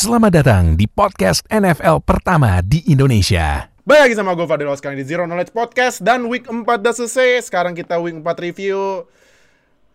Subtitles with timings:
[0.00, 3.68] Selamat datang di podcast NFL pertama di Indonesia.
[3.84, 7.44] Baik lagi sama gue Fadil sekarang di Zero Knowledge Podcast dan week 4 udah selesai.
[7.44, 9.04] Sekarang kita week 4 review.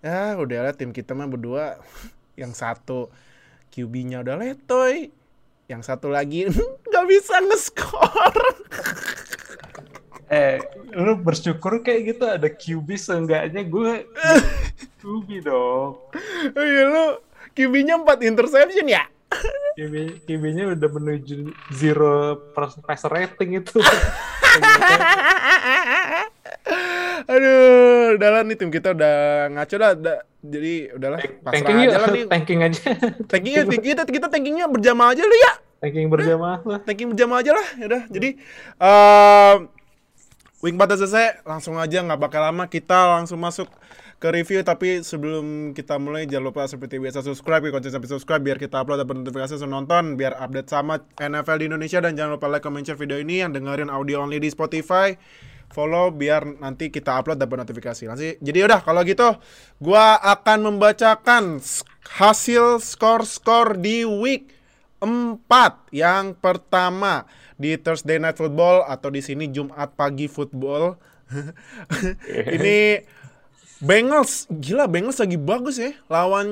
[0.05, 1.81] Ya udah lah tim kita mah berdua.
[2.41, 3.10] Yang satu
[3.73, 5.10] QB-nya udah letoy.
[5.65, 6.53] Yang satu lagi
[6.85, 8.46] nggak bisa nge-score.
[10.26, 10.58] Eh,
[10.97, 14.10] lu bersyukur kayak gitu ada QB seenggaknya gue
[15.01, 15.97] QB dong.
[16.53, 17.05] Oh iya lu
[17.58, 19.05] QB-nya 4 interception ya?
[19.76, 22.39] QB, QB-nya udah menuju zero
[22.88, 23.75] passer rating itu.
[27.25, 29.16] Aduh, udah lah nih tim kita udah
[29.52, 29.91] ngaco dah.
[29.99, 30.19] dah.
[30.45, 31.19] Jadi udahlah
[31.52, 32.23] tanking aja yuk, lah nih.
[32.30, 32.81] tanking aja.
[33.27, 35.53] Tankingnya kita kita tankingnya berjamaah aja lu ya.
[35.83, 36.80] tanking berjamaah lah.
[36.85, 37.67] Tanking berjamaah aja lah.
[37.75, 38.30] Yaudah, jadi
[38.80, 39.57] um,
[40.63, 43.67] week 4 udah selesai, langsung aja nggak bakal lama kita langsung masuk
[44.15, 48.39] ke review tapi sebelum kita mulai jangan lupa seperti biasa subscribe ya konten sampai subscribe
[48.39, 52.39] biar kita upload dapat notifikasi langsung nonton biar update sama NFL di Indonesia dan jangan
[52.39, 55.13] lupa like comment share video ini yang dengerin audio only di Spotify.
[55.66, 58.07] Follow biar nanti kita upload dapat notifikasi.
[58.07, 59.35] Nanti jadi udah kalau gitu
[59.83, 61.59] gua akan membacakan
[62.16, 64.55] hasil skor-skor di week
[65.03, 65.44] 4
[65.91, 67.27] yang pertama
[67.59, 70.95] di Thursday Night Football atau di sini Jumat pagi football.
[72.55, 73.02] Ini
[73.78, 76.48] Bengals gila Bengals lagi bagus ya lawan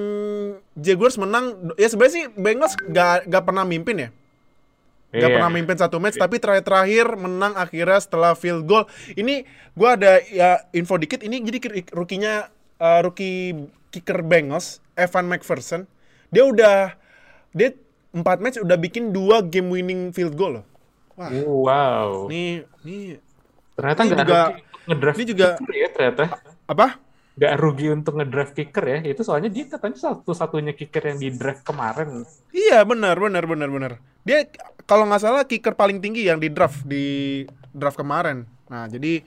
[0.74, 4.10] Jaguars menang ya sebenarnya sih Bengals gak, gak pernah mimpin ya
[5.10, 5.36] Gak Iya.
[5.38, 8.90] pernah mimpin satu match tapi terakhir-terakhir menang akhirnya setelah field goal.
[9.08, 12.50] Ini gua ada ya info dikit ini jadi ki- rookie-nya
[12.82, 15.86] uh, rookie kicker Bengals Evan McPherson
[16.28, 16.98] dia udah
[17.54, 17.78] dia
[18.10, 20.66] 4 match udah bikin dua game winning field goal loh.
[21.14, 22.10] Wah, Wow.
[22.28, 22.98] ini ini
[23.78, 24.54] ternyata ini juga- untuk
[24.88, 26.24] ngedraft ini juga- ya ternyata.
[26.66, 26.88] apa?
[27.34, 28.98] Nggak rugi untuk ngedraft kicker ya.
[29.02, 32.28] Itu soalnya dia katanya satu-satunya kicker yang di draft kemarin.
[32.54, 33.92] Iya benar benar benar benar.
[34.22, 34.46] Dia
[34.86, 38.46] kalau nggak salah kicker paling tinggi yang di draft di draft kemarin.
[38.70, 39.26] Nah jadi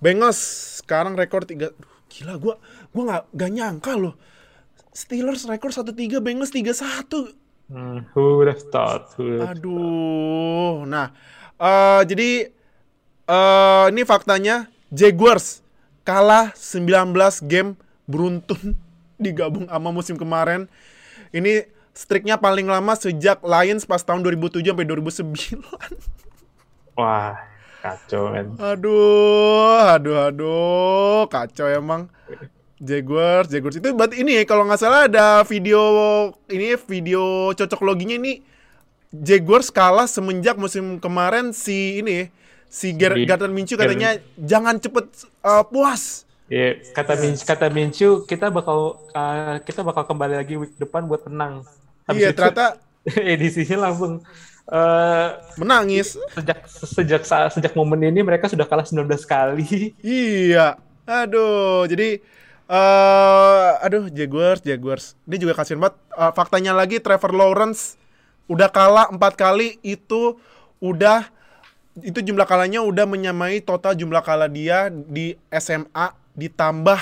[0.00, 0.38] Bengals
[0.80, 1.74] sekarang rekor tiga.
[2.08, 2.54] Gila gua
[2.94, 4.14] gua nggak nggak nyangka loh.
[4.90, 7.38] Steelers rekor 1-3, Bengals 3-1.
[7.70, 9.14] Hmm, who would have thought?
[9.14, 10.82] Who would have Aduh.
[10.90, 11.14] Nah,
[11.54, 12.50] eh jadi
[13.30, 15.62] eh ini faktanya Jaguars
[16.10, 17.14] kalah 19
[17.46, 17.78] game
[18.10, 18.74] beruntun
[19.24, 20.66] digabung sama musim kemarin.
[21.30, 25.62] Ini streaknya paling lama sejak Lions pas tahun 2007 sampai 2009.
[26.98, 27.38] Wah,
[27.78, 28.58] kacau men.
[28.58, 32.10] aduh, aduh, aduh, kacau emang.
[32.80, 35.80] Jaguars, Jaguars itu berarti ini ya kalau nggak salah ada video
[36.48, 38.40] ini video cocok loginya ini
[39.12, 42.24] Jaguars kalah semenjak musim kemarin si ini ya,
[42.70, 45.10] si Ger Gardner Minshew katanya jangan cepet
[45.42, 46.30] uh, puas.
[46.50, 51.22] Iya, kata Min kata Minshew kita bakal uh, kita bakal kembali lagi week depan buat
[51.30, 51.62] menang.
[52.10, 52.78] Iya, itu, ternyata
[53.34, 54.22] edisinya langsung
[54.66, 56.18] eh, menangis.
[56.34, 57.22] sejak sejak
[57.54, 59.94] sejak momen ini mereka sudah kalah 19 kali.
[60.02, 60.74] Iya.
[61.06, 62.18] Aduh, jadi
[62.70, 65.14] eh aduh Jaguars, Jaguars.
[65.30, 65.96] Ini juga kasihan banget.
[66.18, 67.94] Eh, faktanya lagi Trevor Lawrence
[68.50, 70.34] udah kalah empat kali itu
[70.82, 71.30] udah
[71.98, 76.06] itu jumlah kalahnya udah menyamai total jumlah kalah dia di SMA
[76.38, 77.00] ditambah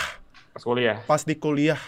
[0.56, 1.04] Pas kuliah.
[1.04, 1.78] pas di kuliah.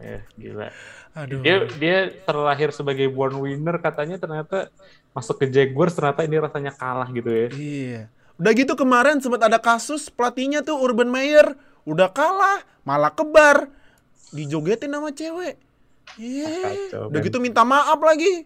[0.00, 0.72] Ya, gila.
[1.16, 1.40] Aduh.
[1.40, 4.68] Dia dia terlahir sebagai born winner katanya ternyata
[5.12, 7.48] masuk ke Jaguars ternyata ini rasanya kalah gitu ya.
[7.52, 8.02] Iya.
[8.36, 11.56] Udah gitu kemarin sempat ada kasus pelatihnya tuh Urban Meyer
[11.88, 13.72] udah kalah, malah kebar.
[14.34, 15.56] Dijogetin sama cewek.
[16.20, 17.06] Iya.
[17.08, 18.44] Udah gitu minta maaf lagi.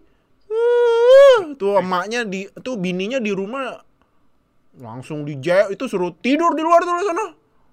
[0.51, 3.79] Uh, tuh emaknya di tuh bininya di rumah
[4.79, 7.25] langsung dijaya itu suruh tidur di luar tuh di sana.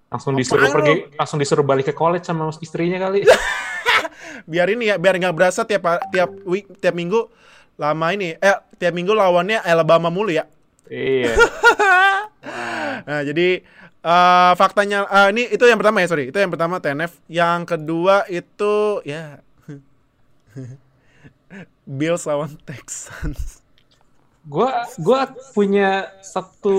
[0.08, 3.26] Langsung disuruh Apaan pergi, langsung disuruh balik ke college sama istrinya kali.
[4.50, 7.28] Biar ini ya, biar nggak berasa tiap tiap week tiap minggu
[7.76, 10.46] lama ini eh tiap minggu lawannya Alabama mulu ya.
[10.88, 11.34] iya.
[12.98, 13.62] Nah, jadi
[14.04, 16.28] eh, faktanya eh, ini itu yang pertama ya, sorry.
[16.28, 17.14] Itu yang pertama TNF.
[17.30, 19.40] Yang kedua itu ya
[21.88, 23.64] Bills lawan Texans.
[24.48, 26.76] Gua gua punya satu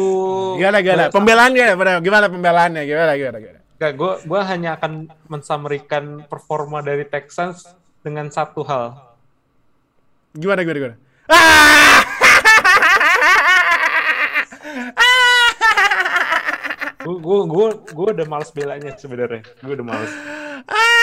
[0.58, 1.06] Gimana gimana?
[1.14, 2.02] Pembelaan gimana?
[2.02, 2.82] Gimana pembelaannya?
[2.86, 3.60] Gimana gimana gimana?
[3.80, 7.64] Gak, gue gua hanya akan mensamerikan performa dari Texans
[8.04, 9.16] dengan satu hal.
[10.36, 10.98] Gimana gimana gimana?
[11.30, 12.02] Ah!
[17.00, 19.42] Gue gua, gua, gua udah males belanya sebenarnya.
[19.64, 20.14] Gue udah males.
[20.68, 20.99] Ah!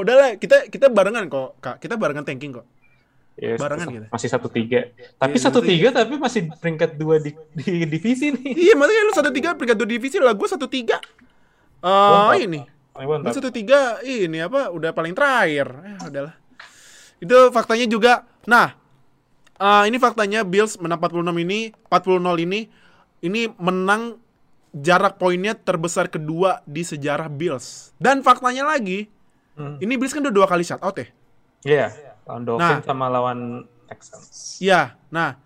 [0.00, 1.76] Udahlah, kita kita barengan kok, Kak.
[1.78, 2.66] Kita barengan tanking kok.
[3.34, 4.06] Ya, Barengan gitu.
[4.14, 4.94] Masih satu tiga.
[5.18, 8.54] Tapi Iya, satu tiga tapi masih peringkat dua di, di divisi nih.
[8.54, 11.02] Iya, maksudnya lu satu tiga peringkat dua divisi lah, gue satu tiga.
[11.82, 12.38] Eh Mantap.
[12.38, 12.60] ini,
[12.94, 14.70] gue satu tiga ini apa?
[14.70, 15.66] Udah paling terakhir.
[15.66, 16.34] Eh, udahlah.
[17.18, 18.22] Itu faktanya juga.
[18.46, 18.78] Nah,
[19.58, 22.70] eh, ini faktanya Bills menang 46 ini, 40-0 ini
[23.18, 24.20] ini menang
[24.70, 27.90] jarak poinnya terbesar kedua di sejarah Bills.
[27.98, 29.10] Dan faktanya lagi,
[29.54, 29.78] Hmm.
[29.78, 31.06] ini Bills kan udah dua kali shutout ya.
[31.64, 31.86] Iya,
[32.26, 32.46] lawan Nah.
[32.46, 33.38] Dolphins sama lawan
[33.86, 34.58] Texans.
[34.58, 34.98] Iya.
[35.08, 35.38] Nah,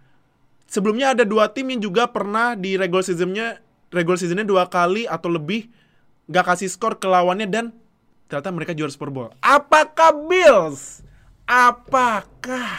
[0.64, 5.28] sebelumnya ada dua tim yang juga pernah di regular seasonnya regular seasonnya dua kali atau
[5.28, 5.69] lebih
[6.25, 7.72] nggak kasih skor ke lawannya dan
[8.28, 9.28] ternyata mereka juara Super Bowl.
[9.40, 11.00] Apakah Bills?
[11.44, 12.76] Apakah?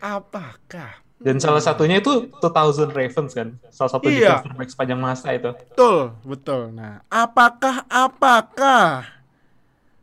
[0.00, 0.90] Apakah?
[1.22, 3.54] Dan salah satunya itu 2000 Ravens kan.
[3.70, 4.42] Salah satu Iya.
[4.42, 5.50] defense terbaik sepanjang masa itu.
[5.54, 6.60] Betul, betul.
[6.74, 7.86] Nah, apakah?
[7.86, 9.06] Apakah?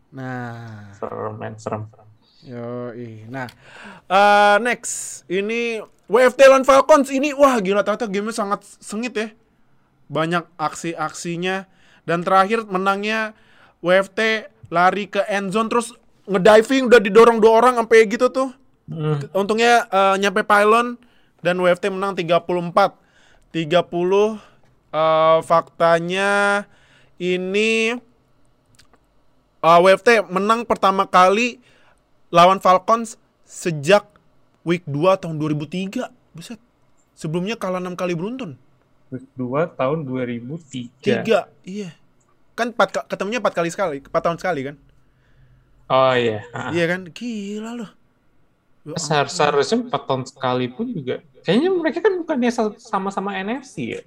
[0.10, 1.86] Nah, Serem, men, serem.
[2.42, 2.96] Yo,
[3.30, 3.46] nah,
[4.10, 5.22] eh, next.
[5.30, 7.12] Ini WFT lawan Falcons.
[7.12, 7.84] Ini wah gila.
[7.84, 9.28] Ternyata gamenya sangat sengit ya,
[10.10, 11.68] banyak aksi-aksinya.
[12.08, 13.38] Dan terakhir menangnya
[13.86, 15.70] WFT lari ke end zone.
[15.70, 15.94] Terus
[16.26, 18.50] ngediving udah didorong dua orang sampai gitu tuh,
[18.90, 19.22] Hmm.
[19.38, 20.98] untungnya eh, nyampe pylon.
[21.40, 22.98] Dan WFT menang 34
[23.54, 24.40] 30
[24.90, 26.66] eh, faktanya
[27.22, 28.00] ini
[29.60, 31.60] eh, WFT menang pertama kali
[32.30, 34.06] lawan Falcons sejak
[34.62, 36.08] week 2 tahun 2003.
[36.32, 36.60] Buset.
[37.14, 38.56] Sebelumnya kalah 6 kali beruntun.
[39.10, 41.26] Week 2 tahun 2003.
[41.26, 41.50] 3.
[41.66, 41.90] Iya.
[42.54, 44.76] Kan 4 ketemunya 4 kali sekali, 4 tahun sekali kan?
[45.90, 46.46] Oh iya.
[46.52, 46.70] Ah.
[46.70, 47.02] Iya kan?
[47.10, 47.90] Gila loh.
[48.86, 51.20] Ya Seharus- Seharusnya 4 tahun sekali pun juga.
[51.42, 54.02] Kayaknya mereka kan bukannya sa- sama-sama NFC ya?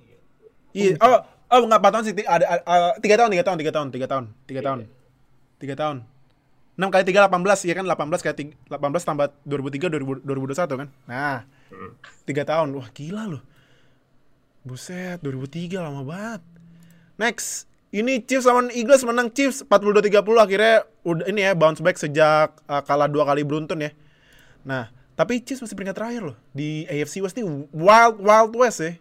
[0.72, 1.20] Iya, oh,
[1.50, 4.06] oh enggak 4 tahun sih, Ti- ada ada- 3 tahun, 3 tahun, 3 tahun, 3
[4.08, 4.78] tahun, 3 tahun.
[5.62, 5.99] 3 tahun.
[6.75, 10.88] 6 kali 3 18, ya kan 18 kali 3, 18 tambah 2003 2000 2021 kan.
[11.06, 11.38] Nah.
[12.26, 12.69] 3 tahun.
[12.75, 13.43] Wah, gila loh.
[14.67, 16.43] Buset, 2003 lama banget.
[17.19, 20.75] Next, ini Chiefs lawan Eagles menang Chiefs 42-30 akhirnya
[21.06, 23.91] udah ini ya bounce back sejak uh, kalah dua kali beruntun ya.
[24.67, 28.93] Nah, tapi Chiefs masih peringkat terakhir loh di AFC West ini wild wild west ya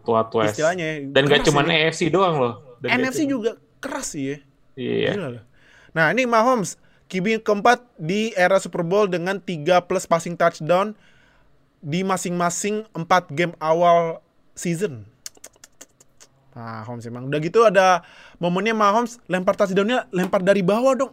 [0.00, 0.56] Wild West.
[0.56, 0.86] istilahnya.
[0.88, 1.12] ya.
[1.12, 1.60] Dan gak cuma.
[1.68, 2.54] AFC doang loh.
[2.80, 4.36] Dan NFC juga keras sih ya.
[4.80, 5.10] Iya.
[5.12, 5.44] Gila loh.
[5.92, 6.80] Nah, ini Mahomes
[7.12, 10.96] QB keempat di era Super Bowl dengan 3 plus passing touchdown
[11.84, 13.04] di masing-masing 4
[13.36, 14.24] game awal
[14.56, 15.04] season.
[16.56, 17.28] Mahomes emang.
[17.28, 18.04] Udah gitu ada
[18.40, 21.12] momennya Mahomes lempar touchdownnya lempar dari bawah dong.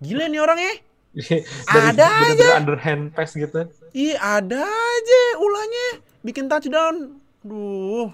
[0.00, 0.74] Gila nih orang ya.
[1.72, 3.72] Ada bener-bener underhand pass gitu.
[3.96, 7.16] Ih, ada aja ulahnya bikin touchdown.
[7.40, 8.12] Duh.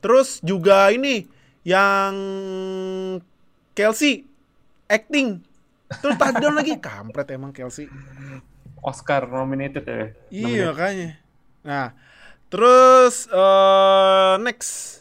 [0.00, 1.28] Terus juga ini
[1.60, 2.16] yang
[3.76, 4.31] Kelsey
[4.92, 5.40] acting.
[5.88, 6.76] Terus touchdown lagi.
[6.76, 7.88] Kampret emang Kelsey.
[8.84, 10.12] Oscar nominated ya.
[10.28, 11.08] Iya makanya.
[11.62, 11.94] Nah,
[12.50, 15.00] terus eh next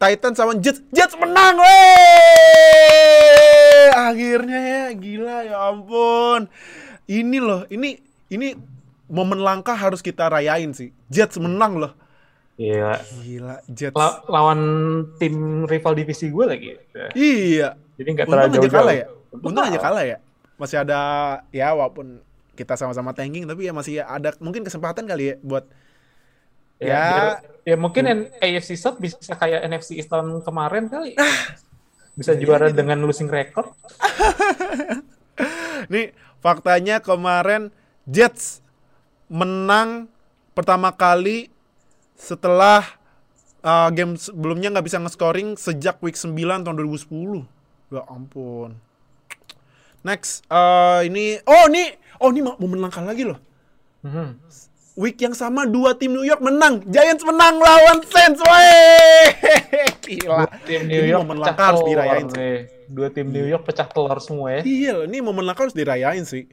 [0.00, 0.80] Titans sama Jets.
[0.96, 1.68] Jets menang, weh!
[3.92, 6.48] Akhirnya ya, gila ya ampun.
[7.04, 8.00] Ini loh, ini
[8.32, 8.56] ini
[9.12, 10.88] momen langka harus kita rayain sih.
[11.12, 11.92] Jets menang loh.
[12.56, 12.96] Iya.
[13.20, 13.92] Gila, Jets.
[13.92, 14.60] La- lawan
[15.20, 16.80] tim rival divisi gue lagi.
[17.12, 17.76] iya.
[18.00, 18.72] Jadi nggak terlalu jauh-jauh.
[18.74, 19.06] kalah ya.
[19.30, 20.16] Untung aja kalah ya.
[20.56, 21.00] Masih ada
[21.50, 25.64] ya walaupun kita sama-sama tanking tapi ya masih ada mungkin kesempatan kali ya buat
[26.76, 27.04] Ya, Ya.
[27.06, 31.12] biar- ya mungkin N- AFC South bisa kayak NFC East tahun kemarin kali.
[32.12, 33.68] bisa juara dengan losing record.
[35.88, 37.68] Nih faktanya kemarin
[38.04, 38.64] Jets
[39.26, 40.08] menang
[40.52, 41.48] pertama kali
[42.14, 42.84] setelah
[43.60, 46.32] uh, game sebelumnya nggak bisa nge-scoring sejak week 9
[46.64, 47.44] tahun 2010.
[47.90, 48.78] Ya ampun.
[50.00, 51.92] Next, uh, ini oh ini
[52.22, 53.36] oh ini mau menangkan lagi loh.
[54.06, 54.38] Mhm.
[55.00, 56.84] Week yang sama dua tim New York menang.
[56.86, 58.38] Giants menang lawan Saints.
[58.38, 59.32] Woi.
[60.06, 60.44] Gila.
[60.66, 62.54] Tim New Ini York momen langka harus dirayain sih.
[62.90, 64.60] Dua tim New York pecah telur semua ya.
[64.66, 66.50] Iya, ini momen langka harus dirayain sih.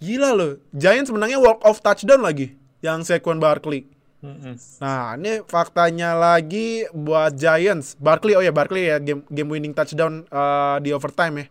[0.00, 0.52] Gila loh.
[0.74, 3.93] Giants menangnya walk off touchdown lagi yang Saquon Barkley.
[4.24, 4.56] Mhm.
[4.80, 7.92] Nah, ini faktanya lagi buat Giants.
[8.00, 11.46] Barkley, oh ya Barkley ya game game winning touchdown eh, di overtime ya.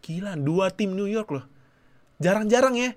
[0.00, 1.44] Gila, dua tim New York loh.
[2.16, 2.90] Jarang-jarang ya.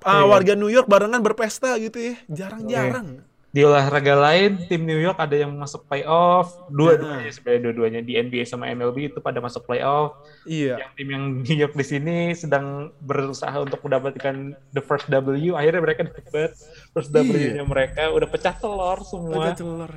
[0.00, 0.28] Ah, Iya.
[0.28, 2.14] warga New York barengan berpesta gitu ya.
[2.28, 3.24] Jarang-jarang.
[3.54, 6.58] Di olahraga lain, tim New York ada yang masuk playoff.
[6.74, 10.18] Dua-duanya sebenarnya dua-duanya di NBA sama MLB itu pada masuk playoff.
[10.42, 10.82] Iya.
[10.82, 15.54] Yang tim yang New York di sini sedang berusaha untuk mendapatkan the first W.
[15.54, 16.58] Akhirnya mereka dapat
[16.90, 17.22] first Iya.
[17.22, 19.54] W-nya mereka udah pecah telur semua.
[19.54, 19.92] Ada telur.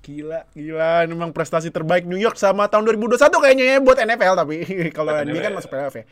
[0.00, 1.04] Gila, gila.
[1.04, 4.56] Ini memang prestasi terbaik New York sama tahun 2021 kayaknya ya buat NFL tapi
[4.96, 6.06] kalau NBA kan masuk playoff ya.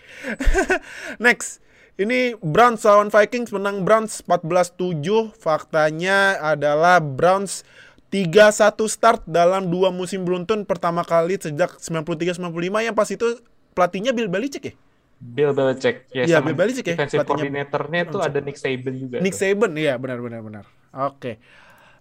[1.25, 1.63] Next.
[1.99, 5.35] Ini Browns lawan Vikings menang Browns 14-7.
[5.35, 7.67] Faktanya adalah Browns
[8.15, 13.43] 3-1 start dalam dua musim beruntun pertama kali sejak 93-95 yang pas itu
[13.75, 14.75] pelatihnya Bill Belichick ya?
[15.19, 16.07] Bill Belichick.
[16.15, 19.17] Ya, sama Bill Belichick ya, Defensive pelatihnya coordinator-nya itu ada Nick Saban juga.
[19.19, 19.43] Nick tuh.
[19.43, 20.65] Saban, iya benar benar benar.
[20.95, 21.43] Oke.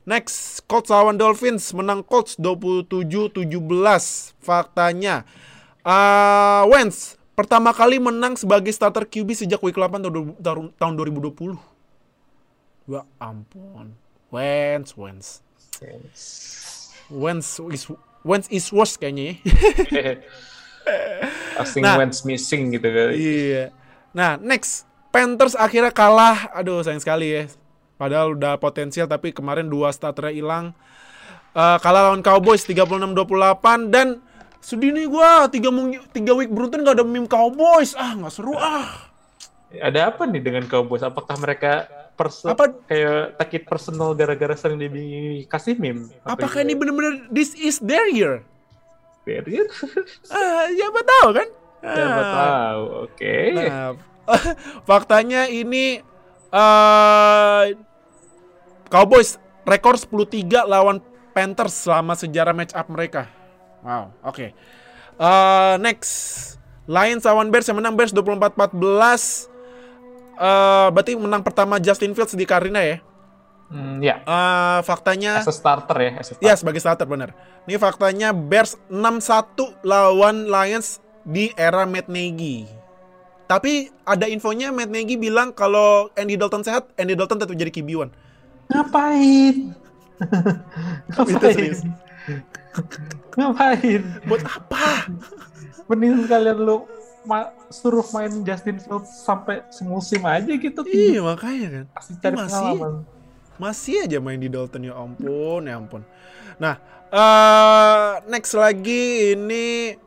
[0.05, 3.49] Next, Colts lawan Dolphins menang Colts 27-17.
[4.45, 5.25] Faktanya,
[5.81, 11.53] ah Wentz pertama kali menang sebagai starter QB sejak week 8 tahun, tahun, tahun 2020.
[12.89, 13.93] Ya ampun.
[14.33, 15.45] Wentz, Wentz.
[17.13, 17.85] Wentz is
[18.25, 20.17] Wentz is worse kayaknya ya.
[21.61, 22.01] Asing Nah.
[22.01, 23.13] Wentz missing gitu kali.
[23.21, 23.69] Iya.
[24.17, 24.89] Nah, next.
[25.13, 26.49] Panthers akhirnya kalah.
[26.57, 27.43] Aduh, sayang sekali ya.
[28.01, 30.65] Padahal udah potensial tapi kemarin dua starternya hilang.
[31.57, 34.21] Eh, kalah lawan Cowboys 36-28 dan
[34.59, 35.69] sedih nih gua tiga,
[36.09, 37.93] tiga week beruntun gak ada meme Cowboys.
[37.93, 39.07] Ah, nggak seru ah.
[39.69, 41.01] Ada apa nih dengan Cowboys?
[41.01, 46.09] Apakah mereka perse Apa- kayak takit personal gara-gara sering dikasih meme?
[46.23, 48.41] Apakah ini bener-bener this is their year?
[49.23, 49.67] gimana?
[50.31, 51.47] Ah, siapa tahu kan?
[51.77, 52.31] Siapa Ah.
[52.31, 52.83] tahu?
[53.05, 53.35] Oke.
[53.51, 53.91] Nah,
[54.89, 55.99] faktanya ini
[56.47, 57.65] eh
[58.87, 61.03] Cowboys rekor 10-3 lawan
[61.35, 63.27] Panthers selama sejarah match up mereka.
[63.87, 64.51] Wow, oke.
[65.15, 66.11] Eh, next.
[66.87, 69.51] Lions lawan Bears yang menang Bears 24-14.
[70.37, 73.03] Eh berarti menang pertama Justin Fields di Karina ya.
[73.67, 74.23] Hmm, ya.
[74.23, 76.11] Eh faktanya As a starter ya.
[76.15, 76.47] As a starter.
[76.47, 77.35] Ya sebagai starter benar.
[77.67, 82.71] Ini faktanya Bears 6-1 lawan Lions di era Matt Nagy.
[83.51, 88.07] Tapi ada infonya Matt Nagy bilang kalau Andy Dalton sehat, Andy Dalton tetap jadi QB1.
[88.71, 89.55] Ngapain?
[91.11, 91.83] Itu serius.
[93.37, 94.01] Ngapain?
[94.25, 95.09] Buat apa?
[95.87, 96.83] Mending sekalian lu
[97.23, 100.81] ma- suruh main Justin Fields sampai semusim aja gitu.
[100.87, 101.85] Iya makanya kan.
[101.93, 102.47] Pasti cari Masih.
[102.49, 102.91] pengalaman.
[103.57, 106.01] Masih aja main di Dalton ya ampun, ya ampun.
[106.61, 106.77] Nah,
[107.09, 109.97] eh next lagi ini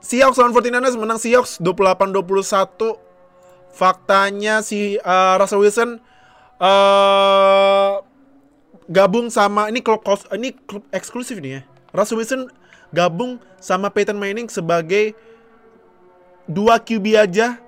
[0.00, 2.94] Seahawks lawan 49ers menang Seahawks 28-21.
[3.76, 6.00] Faktanya si eh, Russell Wilson
[6.56, 7.92] eh
[8.86, 10.00] gabung sama ini klub
[10.32, 11.62] ini klub eksklusif nih ya.
[11.96, 12.52] Russell Wilson
[12.92, 15.16] gabung sama Peyton Manning sebagai
[16.44, 17.58] dua QB aja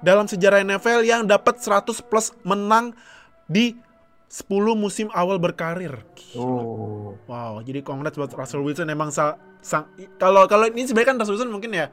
[0.00, 2.96] dalam sejarah NFL yang dapat 100 plus menang
[3.46, 3.76] di
[4.26, 6.02] 10 musim awal berkarir.
[6.34, 7.14] Oh.
[7.30, 9.86] Wow, jadi congrats buat Russell Wilson emang sa sang
[10.18, 11.86] kalau kalau ini sebenarnya kan Russell Wilson mungkin ya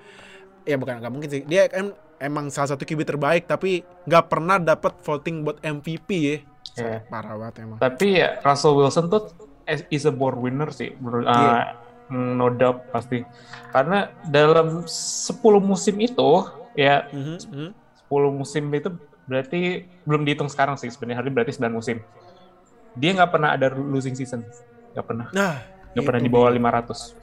[0.66, 1.42] ya bukan nggak mungkin sih.
[1.46, 6.38] Dia em, emang salah satu QB terbaik tapi nggak pernah dapat voting buat MVP ya.
[6.74, 6.98] Iya.
[7.06, 7.78] Parah banget emang.
[7.78, 9.30] Tapi ya Russell Wilson tuh
[9.66, 11.34] is- is a born winner sih menurut Iya.
[11.34, 11.64] ah,
[12.10, 13.24] no doubt pasti.
[13.70, 16.30] Karena dalam 10 musim itu
[16.74, 17.70] ya Mhm, mhm.
[18.04, 18.90] 10 musim itu
[19.24, 19.60] berarti
[20.04, 21.98] belum dihitung sekarang sih sebenarnya hari berarti 9 musim.
[22.94, 24.46] Dia nggak pernah ada losing season.
[24.94, 25.28] Nggak pernah.
[25.32, 25.56] Nah,
[25.94, 26.50] Nggak pernah di bawah.
[26.50, 27.14] 500.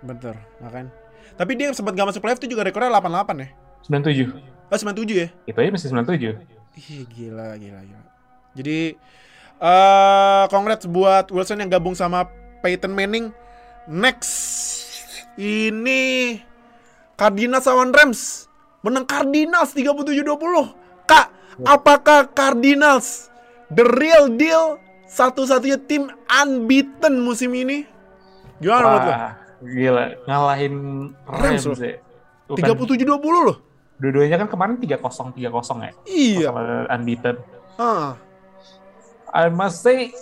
[0.00, 0.92] Betul, makanya.
[1.34, 3.48] Tapi dia sempat gak masuk playoff itu juga rekornya 88 ya.
[3.82, 4.28] 97.
[4.68, 5.28] Oh, 97 ya?
[5.44, 6.36] Itu aja masih 97.
[6.74, 8.04] Ih, gila, gila, gila.
[8.52, 8.96] Jadi,
[9.64, 12.28] eh congrats buat Wilson yang gabung sama
[12.60, 13.32] Peyton Manning.
[13.88, 14.32] Next,
[15.40, 16.36] ini
[17.16, 18.48] Cardinals lawan Rams.
[18.84, 21.08] Menang Cardinals 37-20.
[21.08, 21.32] Kak,
[21.64, 23.32] apakah Cardinals
[23.72, 24.76] the real deal
[25.08, 27.88] satu-satunya tim unbeaten musim ini?
[28.60, 29.12] Gimana menurut lo?
[29.12, 29.32] Wah,
[29.64, 30.04] gila.
[30.28, 30.74] Ngalahin
[31.24, 31.96] Rams Rams, ya.
[32.44, 33.56] Bukan, 37-20 loh.
[33.96, 35.92] Dua-duanya kan kemarin 3-0, 3-0 ya.
[36.04, 36.48] Iya.
[36.92, 37.36] Unbeaten.
[37.80, 38.20] Ah,
[39.34, 40.14] I must say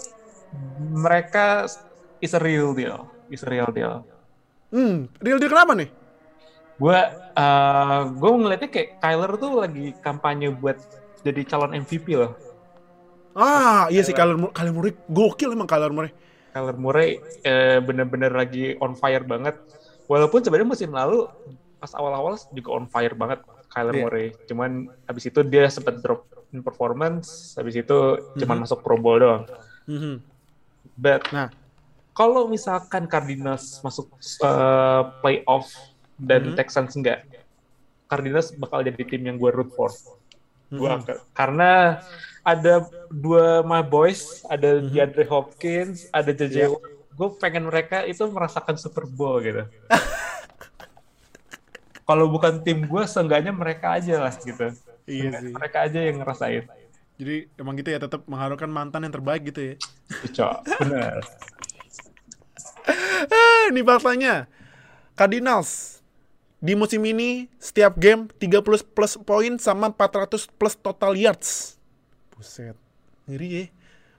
[0.81, 1.69] mereka
[2.19, 4.05] is a real deal, is a real deal.
[4.73, 5.89] hmm, real deal kenapa nih?
[6.81, 6.97] Gue
[7.37, 10.81] uh, gue ngeliatnya kayak Kyler tuh lagi kampanye buat
[11.21, 12.33] jadi calon MVP loh.
[13.33, 16.11] Ah, iya sih Kyler Kyler Murray gokil emang Kyler Murray.
[16.53, 19.61] Kyler Murray eh, bener-bener lagi on fire banget.
[20.09, 21.29] Walaupun sebenarnya musim lalu
[21.77, 24.03] pas awal-awal juga on fire banget Kyler Iya.
[24.09, 24.27] Murray.
[24.49, 24.71] Cuman
[25.05, 27.99] habis itu dia sempat drop in performance, habis itu
[28.37, 28.63] cuman Mhm.
[28.63, 29.45] masuk Pro Bowl doang.
[29.89, 30.21] Mhm.
[30.95, 31.49] But Nah.
[32.13, 35.73] kalau misalkan Cardinals masuk uh, playoff
[36.15, 36.57] dan Mhm.
[36.57, 37.25] Texans enggak,
[38.05, 39.89] Cardinals bakal jadi tim yang gue root for.
[40.69, 41.05] Gua Mhm.
[41.05, 42.01] ke- karena
[42.43, 44.89] ada dua my boys, ada Mhm.
[44.89, 46.69] DeAndre Hopkins, ada JJ.
[46.69, 46.85] Watt.
[47.13, 49.65] Gue pengen mereka itu merasakan Super Bowl gitu.
[52.03, 54.75] Kalau bukan tim gue, seenggaknya mereka aja lah gitu.
[55.07, 55.53] Iya sih.
[55.55, 56.67] Mereka aja yang ngerasain.
[57.21, 59.75] Jadi emang gitu ya tetap mengharapkan mantan yang terbaik gitu ya.
[60.27, 61.23] Cocok, bener.
[63.31, 64.51] Eh, ini faktanya.
[65.15, 66.03] Cardinals
[66.63, 68.63] di musim ini setiap game 30
[68.95, 71.79] plus poin sama 400 plus total yards.
[72.39, 72.79] Buset.
[73.27, 73.65] Ngeri ya.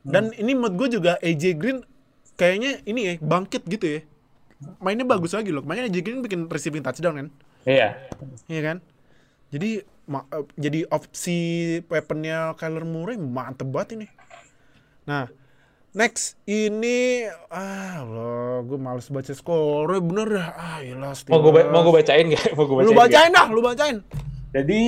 [0.03, 1.79] Dan ini menurut gue juga AJ Green
[2.35, 3.99] kayaknya ini ya bangkit gitu ya.
[4.83, 5.63] Mainnya bagus lagi loh.
[5.63, 7.27] Makanya AJ Green bikin receiving touchdown kan.
[7.63, 7.95] Iya.
[8.47, 8.77] Iya kan?
[9.49, 9.69] Jadi
[10.07, 11.37] ma- eh, jadi opsi
[11.87, 14.07] weaponnya Kyler Murray mantep banget ini.
[15.07, 15.27] Nah,
[15.93, 20.49] next ini ah lo gue males baca skornya bener dah.
[20.55, 22.51] Ah, ilah Mau gue mau gue bacain nggak?
[22.57, 22.89] Mau gue bacain.
[22.89, 23.97] Lu bacain dah, lu bacain.
[24.53, 24.81] Jadi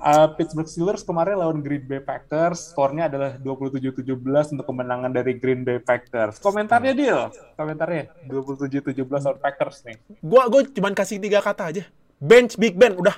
[0.00, 4.10] uh, Pittsburgh Steelers kemarin lawan Green Bay Packers, skornya adalah 27-17
[4.56, 6.40] untuk kemenangan dari Green Bay Packers.
[6.40, 9.96] Komentarnya deal, komentarnya 27-17 lawan Packers nih.
[10.24, 11.84] Gua gue cuman kasih tiga kata aja.
[12.20, 13.16] Bench Big Ben udah.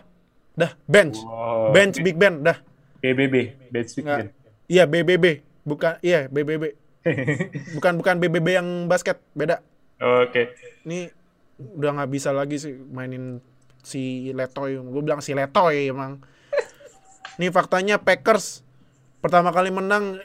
[0.52, 1.16] Dah, bench.
[1.24, 1.72] Wow.
[1.72, 2.60] Bench Big Ben dah.
[3.02, 3.58] BBB,
[3.90, 4.18] Speak Nggak.
[4.20, 4.28] Ben.
[4.70, 5.42] Iya, BBB.
[5.66, 6.78] Bukan iya, BBB.
[7.74, 9.58] Bukan bukan BBB yang basket, beda.
[9.98, 10.54] Oke.
[10.86, 11.10] Ini
[11.58, 13.42] udah nggak bisa lagi sih mainin
[13.82, 14.78] si Letoy.
[14.78, 16.22] Gue bilang si Letoy emang.
[17.40, 18.60] Nih faktanya Packers
[19.22, 20.20] pertama kali menang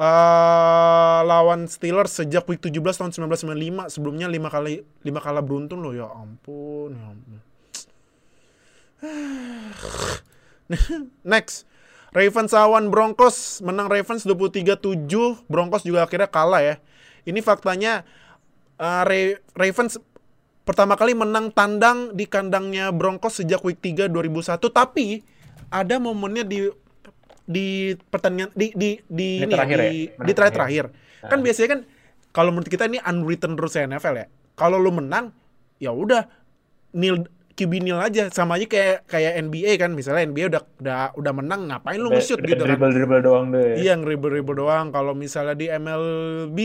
[0.00, 3.92] eh, lawan Steelers sejak week 17 tahun 1995.
[3.92, 6.96] Sebelumnya lima kali lima kalah beruntun loh ya ampun.
[6.96, 7.38] Ya ampun.
[11.22, 11.68] Next.
[12.16, 15.04] Ravens lawan Broncos menang Ravens 23-7.
[15.52, 16.74] Broncos juga akhirnya kalah ya.
[17.28, 18.08] Ini faktanya
[18.80, 20.00] uh, Ra- Ravens
[20.64, 25.22] pertama kali menang tandang di kandangnya Broncos sejak week 3 2001 tapi
[25.70, 26.70] ada momennya di
[27.46, 29.84] di pertandingan di di di Menit ini ya, terakhir ya?
[29.86, 30.84] di, Menit di terakhir terakhir.
[30.90, 31.30] terakhir.
[31.30, 31.80] Kan biasanya kan
[32.34, 34.26] kalau menurut kita ini unwritten rules NFL ya.
[34.58, 35.30] Kalau lu menang
[35.78, 36.26] ya udah
[36.96, 41.32] nil QB nil aja sama aja kayak kayak NBA kan misalnya NBA udah udah udah
[41.32, 42.76] menang ngapain lu nge-shoot gitu kan.
[42.76, 43.80] dribble dribble doang deh.
[43.80, 44.92] Iya ngeribel-ribel doang.
[44.92, 46.58] Kalau misalnya di MLB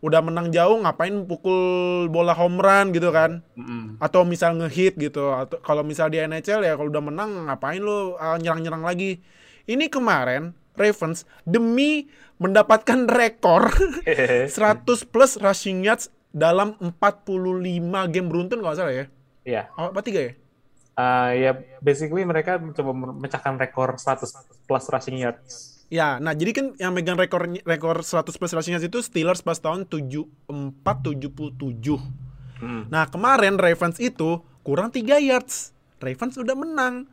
[0.00, 3.44] udah menang jauh ngapain pukul bola home run gitu kan?
[3.52, 4.00] Mm-mm.
[4.00, 5.28] Atau misal ngehit gitu.
[5.28, 9.20] Atau kalau misal di NHL ya kalau udah menang ngapain lu uh, nyerang-nyerang lagi?
[9.68, 12.08] Ini kemarin Ravens demi
[12.40, 13.68] mendapatkan rekor
[14.08, 14.48] 100
[15.12, 17.28] plus rushing yards dalam 45
[18.08, 19.06] game beruntun kalau salah ya.
[19.44, 19.72] Iya.
[19.76, 20.32] Oh, apa tiga ya?
[20.98, 25.80] Ah, ya basically mereka mencoba memecahkan rekor 100 plus rushing yards.
[25.90, 29.58] Ya, nah jadi kan yang megang rekor rekor 100 plus rushing yards itu Steelers pas
[29.58, 31.98] tahun 74 77.
[32.60, 32.86] Hmm.
[32.92, 35.72] Nah, kemarin Ravens itu kurang 3 yards.
[35.98, 37.08] Ravens udah menang.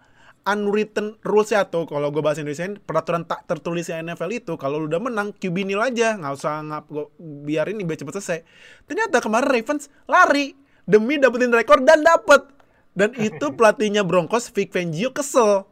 [0.48, 4.88] Unwritten rules ya tuh kalau gue bahas Indonesia peraturan tak tertulis NFL itu kalau lu
[4.88, 6.88] udah menang QB nil aja nggak usah ngap
[7.20, 8.40] biarin nih biar cepet selesai
[8.88, 10.56] ternyata kemarin Ravens lari
[10.88, 12.48] demi dapetin rekor dan dapet
[12.96, 15.68] dan itu pelatihnya Broncos Vic Fangio kesel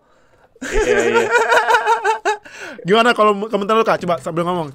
[0.61, 1.27] Iya, iya.
[2.87, 4.71] gimana kalau komentar lu kak coba sambil ngomong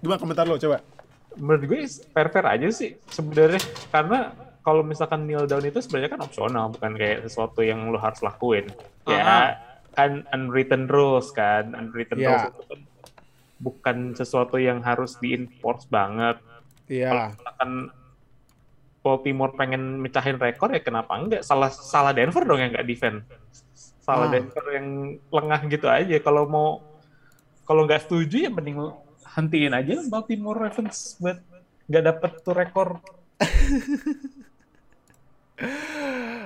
[0.00, 0.80] gimana komentar lu coba
[1.36, 4.32] Menurut gue fair fair aja sih sebenarnya karena
[4.64, 8.68] kalau misalkan kneel down itu sebenarnya kan opsional bukan kayak sesuatu yang lo harus lakuin.
[9.06, 9.12] Ah.
[9.14, 9.36] Ya
[9.94, 12.28] kan unwritten rules kan, unwritten Ya.
[12.36, 12.80] rules itu kan
[13.58, 16.42] bukan sesuatu yang harus di-enforce banget.
[16.90, 17.70] iya Misalkan
[18.98, 21.42] Baltimore pengen mecahin rekor ya kenapa enggak?
[21.46, 23.22] Salah salah Denver dong yang nggak defend.
[24.02, 24.32] Salah Ah.
[24.34, 24.86] Denver yang
[25.28, 26.16] lengah gitu aja.
[26.18, 26.68] Kalau mau
[27.62, 28.80] kalau nggak setuju ya mending
[29.28, 31.38] hentiin aja Baltimore Ravens buat
[31.86, 32.88] nggak dapet tuh rekor.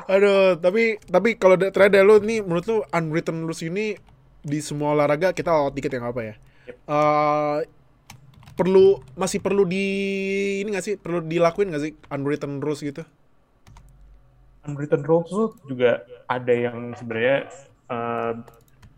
[0.08, 3.94] Aduh, tapi tapi kalau terakhir dari lu nih menurut lu unwritten rules ini
[4.42, 6.34] di semua olahraga kita lewat dikit ya nggak apa ya?
[6.66, 7.56] Eh,
[8.52, 9.84] perlu masih perlu di
[10.60, 13.02] ini nggak sih perlu dilakuin nggak sih unwritten rules gitu?
[14.68, 17.50] Unwritten rules tuh juga ada yang sebenarnya
[17.90, 18.32] eh,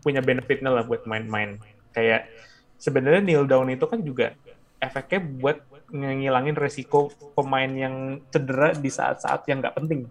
[0.05, 1.57] punya benefitnya lah buat main-main.
[1.95, 2.29] Kayak
[2.77, 4.35] sebenarnya kneel down itu kan juga
[4.77, 5.57] efeknya buat
[5.89, 10.05] ngilangin resiko pemain yang cedera di saat-saat yang nggak penting.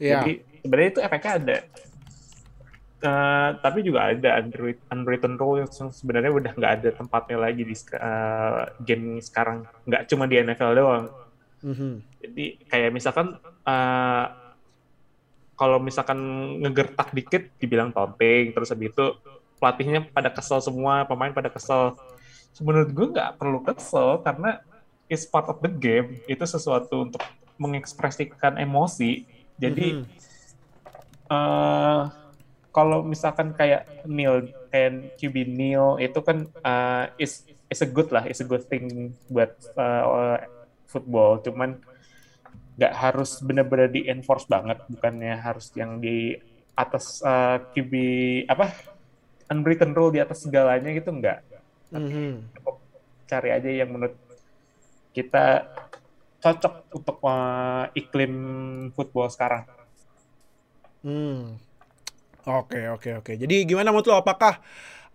[0.00, 0.22] Iya.
[0.22, 0.32] Jadi
[0.64, 1.56] sebenarnya itu efeknya ada.
[3.06, 7.76] Eh, tapi juga ada unwrit- unwritten rule yang sebenarnya udah nggak ada tempatnya lagi di
[7.78, 9.62] eh, game sekarang.
[9.86, 11.06] Nggak cuma di NFL doang.
[11.62, 11.92] Mhm.
[12.18, 14.24] Jadi kayak misalkan eh,
[15.54, 16.18] kalau misalkan
[16.66, 19.06] ngegertak dikit dibilang taunting, terus habis itu
[19.62, 21.94] pelatihnya pada kesel semua, pemain pada kesel.
[22.58, 24.58] Menurut gue nggak perlu kesel karena
[25.06, 26.18] it's part of the game.
[26.26, 27.22] Itu sesuatu untuk
[27.54, 29.22] mengekspresikan emosi.
[29.62, 30.04] Jadi Mhm.
[31.30, 32.25] eh
[32.76, 38.28] kalau misalkan kayak Neil, kayak QB Neil itu kan eh, is is a good lah,
[38.28, 40.44] is a good thing buat eh,
[40.84, 41.40] football.
[41.40, 41.80] Cuman
[42.76, 46.36] nggak harus benar-benar di enforce banget, bukannya harus yang di
[46.76, 47.92] atas eh, QB
[48.52, 48.76] apa
[49.48, 51.40] unwritten rule di atas segalanya gitu nggak.
[51.96, 52.60] Mhm.
[52.60, 52.76] Cukup
[53.24, 54.20] cari aja yang menurut
[55.16, 55.64] kita
[56.44, 58.34] cocok untuk eh, iklim
[58.92, 59.64] football sekarang.
[61.00, 61.56] Hmm.
[62.46, 63.32] Oke, oke, oke.
[63.34, 64.62] Jadi gimana menurut lo apakah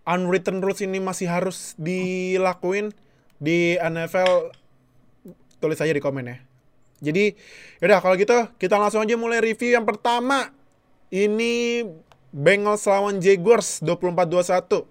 [0.04, 2.92] unwritten rules ini masih harus dilakuin
[3.40, 4.52] di NFL?
[5.56, 6.36] Tulis aja di komen ya.
[7.02, 7.32] Jadi,
[7.80, 10.52] yaudah kalau gitu kita langsung aja mulai review yang pertama.
[11.08, 11.84] Ini
[12.32, 14.84] Bengals lawan Jaguars 24-21.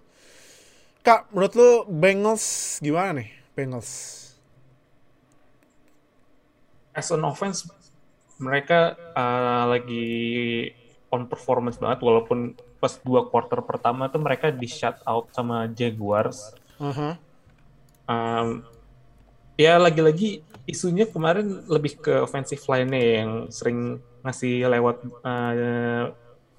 [1.06, 3.30] Kak, menurut lu Bengals gimana nih?
[3.54, 3.90] Bengals.
[6.98, 7.70] As an offense,
[8.42, 10.10] mereka uh, lagi
[11.12, 16.56] on performance banget walaupun pas dua quarter pertama tuh mereka di shut out sama Jaguars.
[16.80, 17.20] Aha.
[18.08, 18.64] Um,
[19.60, 26.16] ya lagi-lagi isunya kemarin lebih ke offensive line-nya yang sering ngasih lewat uh,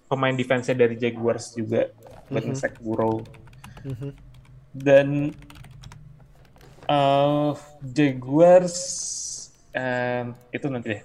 [0.06, 1.88] pemain defense dari Jaguars juga
[2.28, 2.48] buat Mhm.
[2.52, 3.24] nge-sack Burrow.
[3.88, 4.10] Mhm.
[4.72, 5.08] Dan
[6.86, 8.76] uh, Jaguars
[9.72, 11.02] um, itu nanti deh.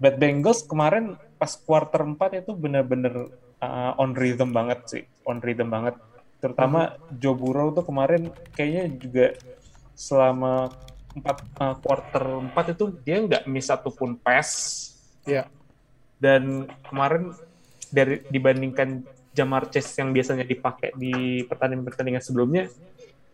[0.00, 3.32] But Bengals kemarin pas quarter 4 itu bener-bener
[3.64, 5.96] uh, on rhythm banget sih, on rhythm banget.
[6.44, 9.26] Terutama Joe Burrow tuh kemarin kayaknya juga
[9.96, 10.68] selama
[11.16, 14.48] empat uh, quarter 4 itu dia nggak miss satupun pass
[15.28, 15.44] Iya.
[16.16, 17.36] dan kemarin
[17.92, 22.66] dari dibandingkan Jamar Chase yang biasanya dipakai di pertandingan-pertandingan sebelumnya,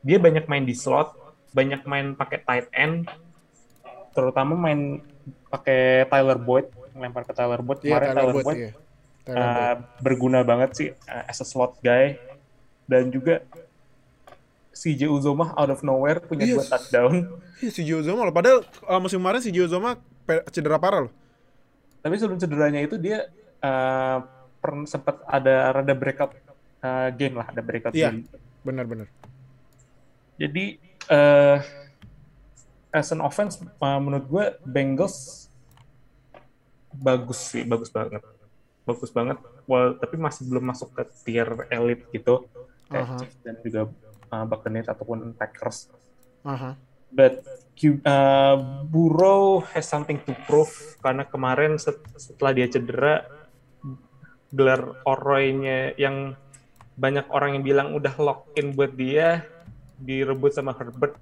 [0.05, 1.17] dia banyak main di slot,
[1.57, 3.09] banyak main pakai tight end,
[4.13, 5.01] terutama main
[5.49, 7.81] pakai Tyler Boyd, lempar ke Tyler Boyd.
[7.81, 8.71] Iya, Kemarin Tyler Boyd, iya.
[9.23, 9.79] Tyler uh, Boyd.
[10.01, 12.17] berguna banget sih uh, as a slot guy
[12.85, 13.43] dan juga
[14.73, 16.57] CJ Uzoma out of nowhere punya Yes.
[16.61, 17.15] dua touchdown.
[17.57, 18.31] Iya, si Gio Zoma loh.
[18.31, 21.13] Padahal uh, musim kemarin si Gio Zoma pe- cedera parah loh.
[21.99, 23.25] Tapi sebelum cederanya itu dia
[23.59, 24.21] uh,
[24.85, 26.37] sempat ada rada breakout
[26.79, 28.13] uh, game lah, ada breakout Iya.
[28.13, 28.29] game.
[28.61, 29.09] Benar-benar.
[30.37, 31.59] Jadi eh
[32.91, 35.49] as an offense uh, menurut gue Bengals
[36.97, 38.23] bagus sih, bagus banget.
[38.87, 39.39] Bagus banget.
[39.67, 42.47] Well, tapi masih belum masuk ke tier elite gitu.
[42.87, 43.17] Kayak Aha.
[43.19, 43.81] Chiefs dan juga
[44.31, 45.91] uh, Buccaneers ataupun Packers.
[46.47, 46.79] Aha.
[47.11, 47.43] But
[47.75, 48.57] Q- uh,
[48.87, 50.71] Burrow has something to prove
[51.03, 53.27] karena kemarin set- setelah dia cedera
[54.49, 56.39] gelar Oroy-nya yang
[56.97, 59.45] banyak orang yang bilang udah lock in buat dia
[59.99, 61.19] direbut sama Herbert.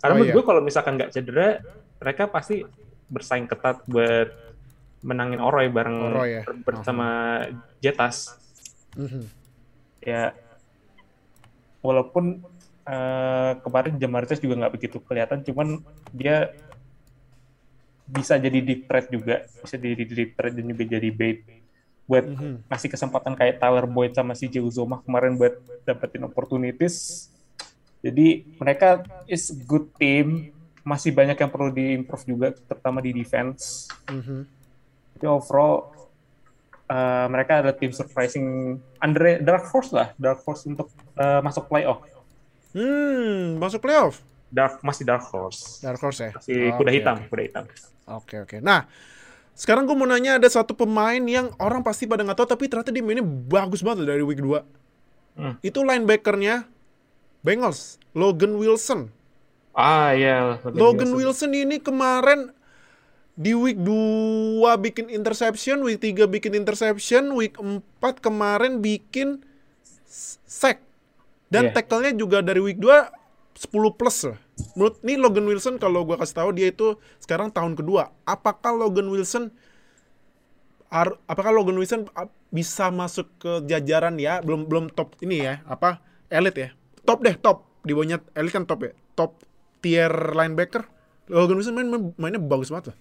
[0.00, 0.36] Karena Oh, menurut iya.
[0.36, 1.60] gue kalau misalkan nggak cedera,
[2.00, 2.64] mereka pasti
[3.06, 4.28] bersaing ketat buat
[5.00, 6.42] menangin Oroy bareng Oroy ya.
[6.44, 7.40] Herbert Oh.
[7.80, 8.36] Jetas.
[8.96, 9.22] Mhm.
[10.04, 10.32] Ya,
[11.80, 12.44] walaupun
[12.80, 15.78] eh, kemarin Jamar Chase juga nggak begitu kelihatan, cuman
[16.10, 16.50] dia
[18.02, 21.46] bisa jadi deep threat juga, bisa jadi deep threat dan juga jadi bait
[22.10, 22.66] buat Mhm.
[22.66, 25.54] ngasih kesempatan kayak Tyler Boyd sama si Uzoma kemarin buat
[25.86, 27.30] dapetin opportunities.
[28.02, 30.50] Jadi mereka is good team,
[30.82, 33.86] masih banyak yang perlu diimprove juga, terutama di defense.
[34.10, 34.58] Mhm.
[35.16, 35.90] Tapi overall
[36.90, 42.02] uh, mereka adalah tim surprising Andre Dark Horse lah, Dark Horse untuk uh, masuk playoff.
[42.74, 44.22] Hmm, masuk playoff.
[44.50, 45.78] Dark masih Dark Horse.
[45.82, 46.30] Dark Horse ya.
[46.34, 47.28] Masih Oke, kuda hitam, oke.
[47.30, 47.64] kuda hitam.
[48.10, 48.56] Oke oke.
[48.58, 48.90] Nah,
[49.54, 52.90] sekarang gue mau nanya ada satu pemain yang orang pasti pada nggak tahu tapi ternyata
[52.90, 55.38] dia mainnya bagus banget dari week 2.
[55.38, 55.54] Hmm.
[55.62, 56.66] Itu linebackernya
[57.46, 59.08] Bengals, Logan Wilson.
[59.70, 62.50] Ah iya, Logan Wilson ini kemarin
[63.40, 67.80] di week 2 bikin interception, week 3 bikin interception, week 4
[68.20, 69.40] kemarin bikin
[70.44, 70.84] sack.
[71.48, 71.80] Dan Iya.
[71.80, 73.08] tackle-nya juga dari week 2
[73.56, 74.38] 10 plus lah.
[74.76, 78.12] Menurut nih Logan Wilson kalau gua kasih tahu dia itu sekarang tahun kedua.
[78.28, 79.48] Apakah Logan Wilson
[80.92, 82.06] ar- apakah Logan Wilson
[82.50, 86.68] bisa masuk ke jajaran ya belum belum top ini ya apa elit ya
[87.06, 89.38] top deh top di bawahnya elit kan top ya top
[89.78, 90.82] tier linebacker
[91.30, 92.98] Logan Wilson main, mainnya bagus banget loh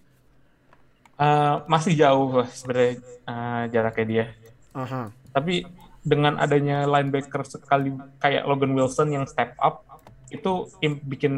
[1.19, 4.25] Uh, masih jauh sebenarnya uh, jaraknya dia.
[4.71, 5.11] aha.
[5.35, 5.67] Tapi
[5.99, 7.91] dengan adanya linebacker sekali
[8.23, 9.83] kayak Logan Wilson yang step up,
[10.31, 11.33] itu im- bikin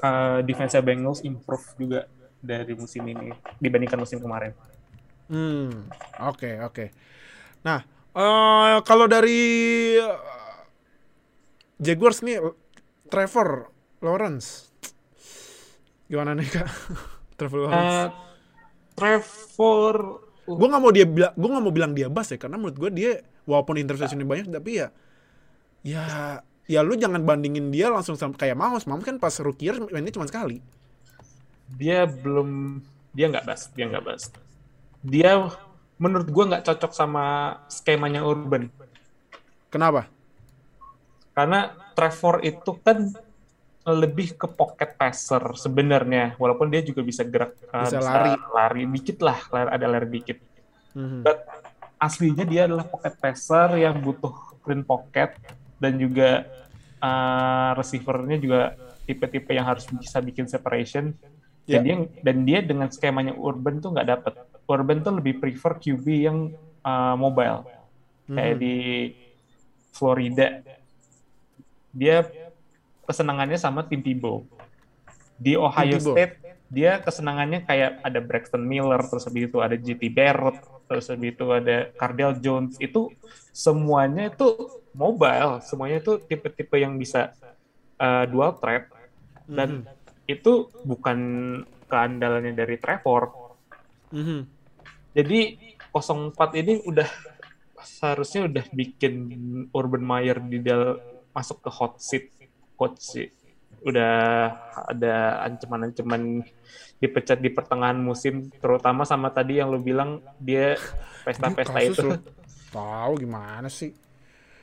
[0.00, 4.54] uh, defense Bengals improve juga dari musim ini dibandingkan musim kemarin.
[5.28, 5.92] hmm
[6.24, 6.84] oke oke.
[7.66, 7.82] Nah
[8.14, 9.40] eh, kalau dari
[10.00, 10.18] eh,
[11.82, 12.38] Jaguars nih
[13.10, 13.68] Trevor
[14.00, 14.70] Lawrence.
[16.08, 16.66] Gimana nih kak?
[17.38, 17.98] Trevor Lawrence.
[18.06, 18.08] Uh,
[18.98, 19.94] Trevor,
[20.42, 22.90] gue nggak mau dia bilang gue nggak mau bilang dia bas ya karena menurut gue
[22.90, 23.10] dia
[23.46, 24.88] walaupun interceptionnya banyak tapi ya
[25.86, 26.04] ya
[26.66, 30.10] ya lu jangan bandingin dia langsung sama kayak Mahomes Mahomes kan pas rookie year mainnya
[30.10, 30.58] cuma sekali
[31.76, 32.80] dia belum
[33.12, 34.22] dia nggak bas, dia nggak bas.
[35.02, 35.50] Dia
[35.98, 37.24] menurut gua nggak cocok sama
[37.66, 38.70] skemanya Urban.
[39.68, 40.08] kenapa
[41.36, 43.10] Karena Trevor itu kan
[43.94, 48.32] lebih ke pocket passer sebenarnya, walaupun dia juga bisa gerak, uh, Bisa lari.
[48.52, 50.38] lari dikit lah, ada lari dikit.
[50.92, 51.22] Mhm.
[51.24, 51.38] But
[51.98, 55.34] aslinya dia adalah pocket passer yang butuh clean pocket
[55.78, 56.44] dan juga
[56.98, 58.60] uh, receivernya juga
[59.06, 61.14] tipe-tipe yang harus bisa bikin separation.
[61.68, 61.78] Ya.
[61.78, 64.32] Dan dia dan dia dengan skemanya Urban tuh nggak dapet.
[64.68, 66.38] Urban tuh lebih prefer QB yang
[66.84, 67.64] uh, mobile.
[68.28, 68.60] Kayak Mhm.
[68.60, 68.74] di
[69.92, 70.60] Florida,
[71.90, 72.22] dia
[73.08, 74.44] kesenangannya sama tim Tebow.
[75.40, 76.12] Di Ohio Tebow.
[76.12, 76.36] State,
[76.68, 81.46] dia kesenangannya kayak ada Braxton Miller, terus habis itu ada JT Barrett, terus habis itu
[81.48, 82.76] ada Cardell Jones.
[82.76, 83.08] Itu
[83.56, 87.32] semuanya itu mobile, semuanya itu tipe-tipe yang bisa
[87.96, 88.92] uh, dual threat
[89.48, 89.88] dan
[90.28, 91.18] itu bukan
[91.88, 93.32] keandalannya dari Trevor.
[94.12, 94.40] Mhm.
[95.16, 95.40] Jadi
[95.96, 97.08] 04 ini udah
[97.80, 99.14] seharusnya udah bikin
[99.72, 101.00] Urban Meyer di dal
[101.32, 102.28] masuk ke hot seat
[102.78, 103.26] coach sih.
[103.82, 104.14] Udah
[104.86, 106.46] ada ancaman-ancaman
[106.98, 110.78] dipecat di pertengahan musim, terutama sama tadi yang lu bilang dia
[111.22, 112.14] pesta-pesta itu.
[112.70, 113.90] Tahu gimana sih?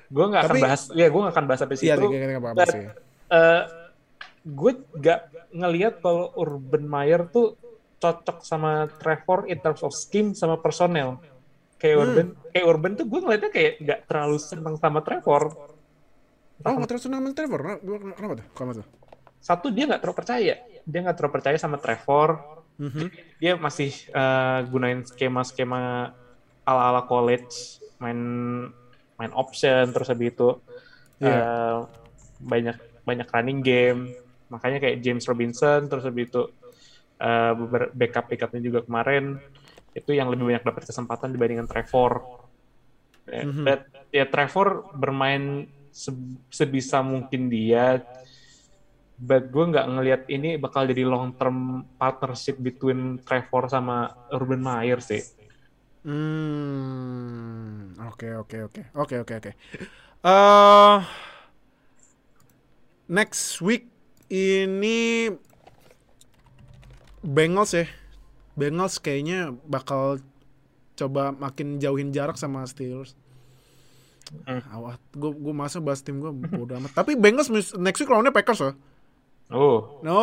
[0.08, 2.06] Gue nggak akan bahas, ya gue nggak akan bahas sampai situ.
[2.12, 2.86] Iya, nggak But, sih.
[3.32, 3.63] eh,
[4.45, 7.58] gue gak ngelihat kalau Urban Meyer tuh
[7.97, 11.17] cocok sama Trevor in terms of scheme sama personel.
[11.82, 12.04] Kayak Hmm.
[12.06, 15.43] Urban, kayak Urban tuh gue ngeliatnya kayak gak terlalu seneng sama Trevor.
[16.63, 17.60] Oh, nggak terus nama Trevor.
[17.60, 17.80] Kenapa
[18.15, 18.46] kenapa tuh?
[18.56, 18.88] Kenapa tuh?
[19.44, 22.30] Satu dia nggak terlalu percaya, dia nggak terlalu percaya sama Trevor.
[22.78, 23.06] Mhm.
[23.39, 26.12] Dia masih eh, gunain skema-skema
[26.63, 28.20] ala-ala college, main
[29.15, 30.50] main option terus habis itu
[31.20, 31.36] Iya.
[31.39, 31.78] eh,
[32.41, 34.00] banyak banyak running game.
[34.50, 36.44] Makanya kayak James Robinson terus habis itu
[37.56, 39.39] beber- backup backupnya juga kemarin
[39.96, 42.44] itu yang lebih banyak dapat kesempatan dibandingkan Trevor.
[43.26, 43.65] Mhm.
[43.65, 43.82] but
[44.13, 45.65] ya Trevor bermain
[45.96, 48.04] se- sebisa mungkin dia
[49.16, 55.00] but gue nggak ngelihat ini bakal jadi long term partnership between Trevor sama Urban Meyer
[55.00, 55.24] sih.
[56.06, 59.52] Hmm, oke oke oke oke oke oke.
[60.22, 60.98] Eh,
[63.10, 63.88] next week
[64.30, 65.32] ini
[67.26, 67.90] Bengals ya,
[68.54, 70.22] Bengals kayaknya bakal
[70.94, 73.18] coba makin jauhin jarak sama Steelers.
[74.26, 74.62] Hmm.
[74.68, 76.92] Awas, gue gue masa bahas tim gue bodo amat.
[76.94, 78.76] Tapi Bengals next week lawannya Packers loh.
[79.48, 80.18] Oh, No,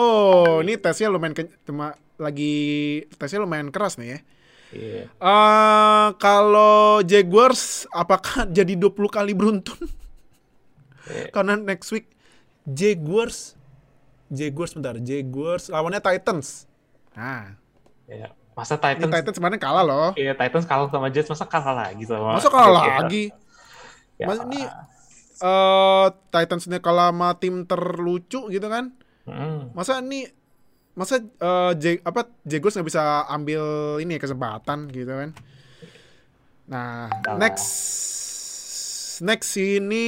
[0.59, 2.55] ini tesnya lumayan ke- tema- lagi
[3.15, 4.19] tesnya lumayan keras nih ya.
[4.73, 5.03] iya.
[5.07, 9.79] Eh kalau Jaguars apakah jadi 20 kali beruntun?
[11.05, 11.31] Eh.
[11.31, 12.11] Karena next week
[12.65, 13.55] Jaguars
[14.27, 16.65] Jaguars bentar, Jaguars lawannya Titans.
[17.13, 17.55] Nah,
[18.07, 18.33] iya.
[18.53, 20.11] Masa ini Titans, Titans kemarin kalah loh.
[20.15, 23.23] iya Titans kalah sama Jets, masa kalah lagi sama Masa kalah Jets lagi?
[23.29, 23.37] Ya.
[24.21, 24.63] Mas ini
[25.43, 28.95] eh Titans ini kalah sama tim terlucu gitu kan?
[29.27, 29.75] Mm.
[29.75, 30.29] Masa ini
[30.93, 33.63] masa eh, Ja- apa Jaguars nggak bisa ambil
[33.99, 35.31] ini ya, kesempatan gitu kan?
[36.69, 37.39] Nah, Salah.
[37.43, 37.69] next
[39.21, 40.05] next ini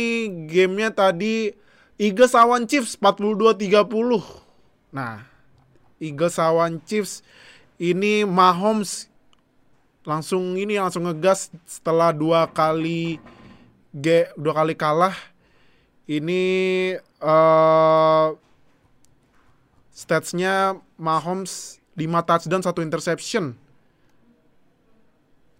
[0.47, 1.53] gamenya tadi
[1.99, 4.23] Eagles lawan Chiefs 42-30.
[4.91, 5.23] Nah,
[5.99, 7.23] Eagles lawan Chiefs
[7.79, 9.07] ini Mahomes
[10.05, 13.19] langsung ini langsung ngegas setelah dua kali
[13.95, 15.15] ge, dua kali kalah.
[16.05, 16.43] Ini
[17.01, 18.29] eh
[19.95, 23.55] statsnya Mahomes 5 touchdown, 1 interception.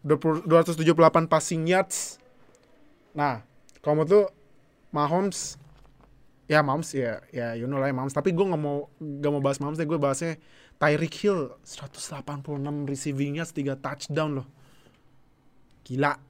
[0.05, 2.19] 20 278 passing yards.
[3.17, 3.41] Nah,
[3.81, 4.23] menurut lu
[4.91, 5.57] Mahomes
[6.45, 9.41] ya Mahomes ya ya you know lah ya Mahomes tapi gue nggak mau nggak mau
[9.41, 10.37] bahas Mahomes deh gue bahasnya
[10.77, 14.47] Tyreek Hill 186 receiving yards 3 touchdown loh
[15.89, 16.21] gila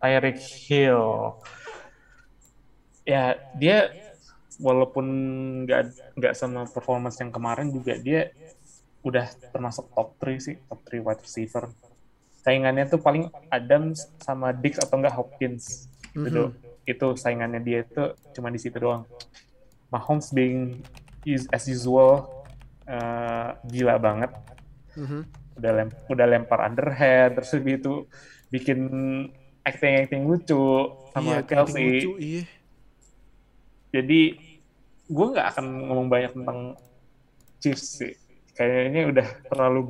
[0.00, 1.04] Tyreek Hill.
[3.06, 3.94] Ya, dia
[4.58, 5.06] walaupun
[5.64, 5.82] nggak
[6.16, 8.32] nggak sama performance yang kemarin juga dia
[9.04, 11.70] udah termasuk top 3 sih, top 3 wide receiver.
[12.42, 15.86] Saingannya tuh paling Adams sama Dix atau enggak Hopkins.
[16.26, 16.42] Gitu.
[16.86, 18.02] Itu saingannya dia itu
[18.34, 19.06] cuma di situ doang.
[19.90, 20.82] Mahomes being
[21.22, 22.30] is- as usual
[22.86, 24.30] eh, gila banget
[24.94, 25.20] Mhm.
[25.58, 28.06] udah lem udah lempar underhand terus itu
[28.46, 28.78] bikin
[29.66, 30.62] acting acting lucu
[31.10, 32.42] sama Iya, Kelsey lucu, iya.
[33.90, 34.20] jadi
[35.06, 36.58] gue nggak akan ngomong banyak tentang
[37.58, 38.14] Chiefs sih
[38.52, 39.80] kayaknya udah terlalu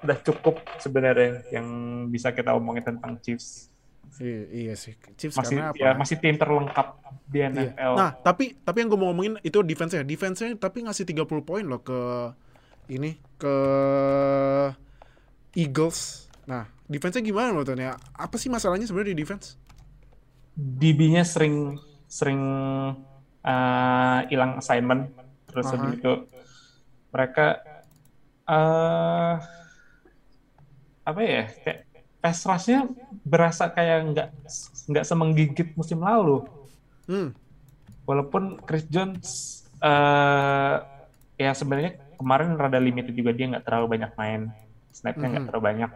[0.00, 1.66] udah cukup sebenarnya yang
[2.06, 3.68] bisa kita omongin tentang Chiefs
[4.16, 4.96] Iya, iya sih.
[5.18, 5.82] Chiefs masih karena apa?
[5.82, 6.88] ya masih tim terlengkap
[7.28, 7.52] di Iya.
[7.52, 10.06] NFL Nah, tapi tapi yang gue mau ngomongin itu defense-nya.
[10.06, 12.32] Defense-nya tapi ngasih 30 poin loh ke
[12.88, 13.56] ini ke
[15.52, 16.30] Eagles.
[16.44, 17.94] Nah, defense-nya gimana menurut ya?
[18.14, 19.58] Apa sih masalahnya sebenarnya di defense?
[20.56, 21.76] DB-nya sering
[22.08, 22.40] sering
[23.42, 25.12] uh, hilang assignment
[25.46, 25.72] terus Aha.
[25.76, 26.12] habis itu
[27.12, 27.46] mereka
[28.48, 29.36] uh,
[31.04, 31.78] apa ya kayak
[32.18, 32.88] pass rush-nya
[33.22, 34.28] berasa kayak nggak
[34.88, 36.42] nggak semenggigit musim lalu
[37.06, 37.30] Hmm.
[38.02, 39.28] walaupun Chris Jones
[39.78, 40.82] uh,
[41.36, 44.50] ya sebenarnya kemarin rada limited juga dia nggak terlalu banyak main
[44.90, 45.48] snapnya nggak Mhm.
[45.52, 45.90] terlalu banyak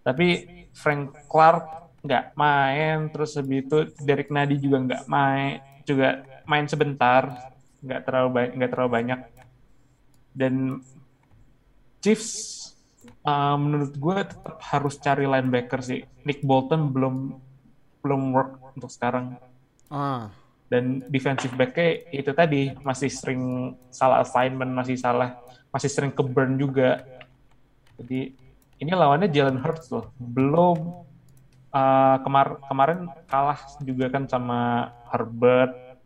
[0.00, 0.26] Tapi
[0.72, 7.52] Frank Clark nggak main, terus habis itu Derek Nadi juga nggak main, juga main sebentar,
[7.84, 9.20] nggak terlalu banyak, nggak terlalu banyak.
[10.32, 10.54] Dan
[12.00, 12.56] Chiefs
[13.28, 16.00] uh, menurut gue tetap harus cari linebacker sih.
[16.24, 17.36] Nick Bolton belum
[18.00, 19.36] belum work untuk sekarang.
[19.92, 20.32] Ah.
[20.70, 25.36] Dan defensive back-nya itu tadi masih sering salah assignment, masih salah,
[25.68, 27.04] masih sering ke burn juga.
[28.00, 28.32] Jadi
[28.80, 30.10] ini lawannya Jalen Hurts loh.
[30.16, 31.04] Belum
[31.70, 36.00] uh, kemar kemarin kalah juga kan sama Herbert,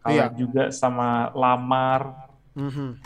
[0.00, 0.36] kalah Iya.
[0.38, 2.30] juga sama Lamar.
[2.54, 3.02] Mhm.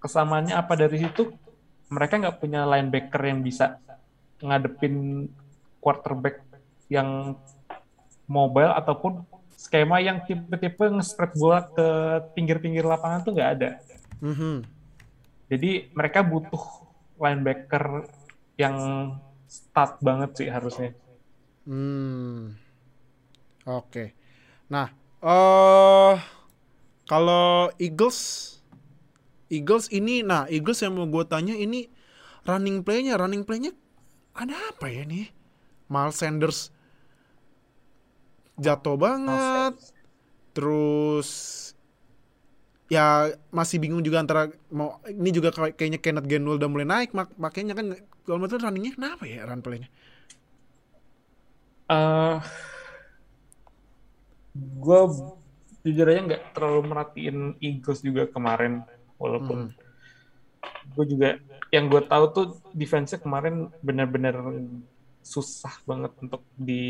[0.00, 1.32] Kesamaannya apa dari situ?
[1.90, 3.80] Mereka nggak punya linebacker yang bisa
[4.40, 5.26] ngadepin
[5.82, 6.40] quarterback
[6.88, 7.36] yang
[8.24, 9.24] mobile ataupun
[9.56, 11.86] skema yang tipe-tipe nge-spread bola ke
[12.32, 13.70] pinggir-pinggir lapangan tuh nggak ada.
[14.22, 14.64] Mhm.
[15.50, 16.89] Jadi mereka butuh
[17.20, 18.08] linebacker
[18.56, 18.76] yang
[19.44, 20.96] stat banget sih harusnya.
[21.68, 22.56] Hmm.
[23.68, 24.16] Oke.
[24.72, 24.88] Nah,
[25.20, 26.16] eh
[27.04, 28.18] kalau Eagles
[29.50, 31.90] Eagles ini nah Eagles yang mau gue tanya ini
[32.46, 33.74] running play-nya running play-nya
[34.32, 35.28] ada apa ya nih?
[35.90, 36.70] Miles Sanders
[38.60, 39.74] jatuh banget.
[40.54, 41.30] Terus
[42.90, 47.14] ya masih bingung juga antara mau ini juga kayak- kayaknya Kenneth Gainwell udah mulai naik
[47.14, 47.86] mak makanya kan
[48.26, 49.88] kalau menurut runningnya kenapa ya run play-nya?
[51.90, 52.36] eh
[54.54, 55.00] gue
[55.86, 58.82] jujur aja nggak terlalu merhatiin Eagles juga kemarin
[59.16, 59.70] walaupun
[60.94, 61.38] gue juga
[61.70, 64.34] yang gue tahu tuh defense kemarin benar-benar
[65.22, 66.82] susah banget untuk di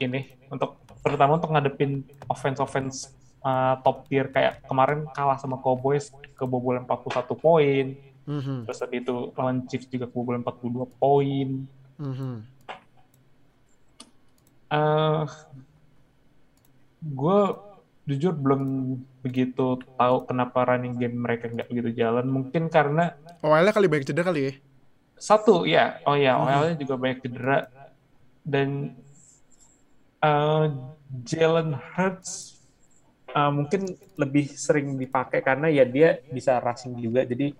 [0.00, 2.00] ini untuk pertama untuk ngadepin
[2.32, 2.96] offense offense
[3.42, 7.86] uh, top tier kayak kemarin kalah sama Cowboys kebobolan 41 poin
[8.22, 8.64] Mhm.
[8.64, 11.66] terus habis itu lawan Chiefs juga kebobolan 42 poin
[11.98, 12.34] Mhm.
[14.72, 15.24] eh
[17.02, 17.38] gue
[18.02, 18.62] jujur belum
[19.22, 22.26] begitu tahu kenapa running game mereka nggak begitu jalan.
[22.26, 24.52] Mungkin karena Awalnya kali banyak cedera kali ya.
[25.14, 27.70] satu ya, oh ya, OL-nya juga banyak cedera
[28.42, 28.98] dan
[30.18, 30.64] eh,
[31.22, 32.51] Jalen Hurts
[33.32, 33.82] eh, mungkin
[34.14, 37.24] lebih sering dipakai karena ya dia bisa rushing juga.
[37.24, 37.52] Jadi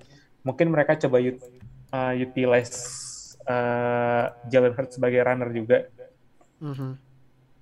[0.43, 1.43] mungkin mereka coba ut-
[1.91, 2.77] eh, utilize
[3.43, 5.79] eh, Jalen Hurts sebagai runner juga.
[6.59, 6.91] Mhm.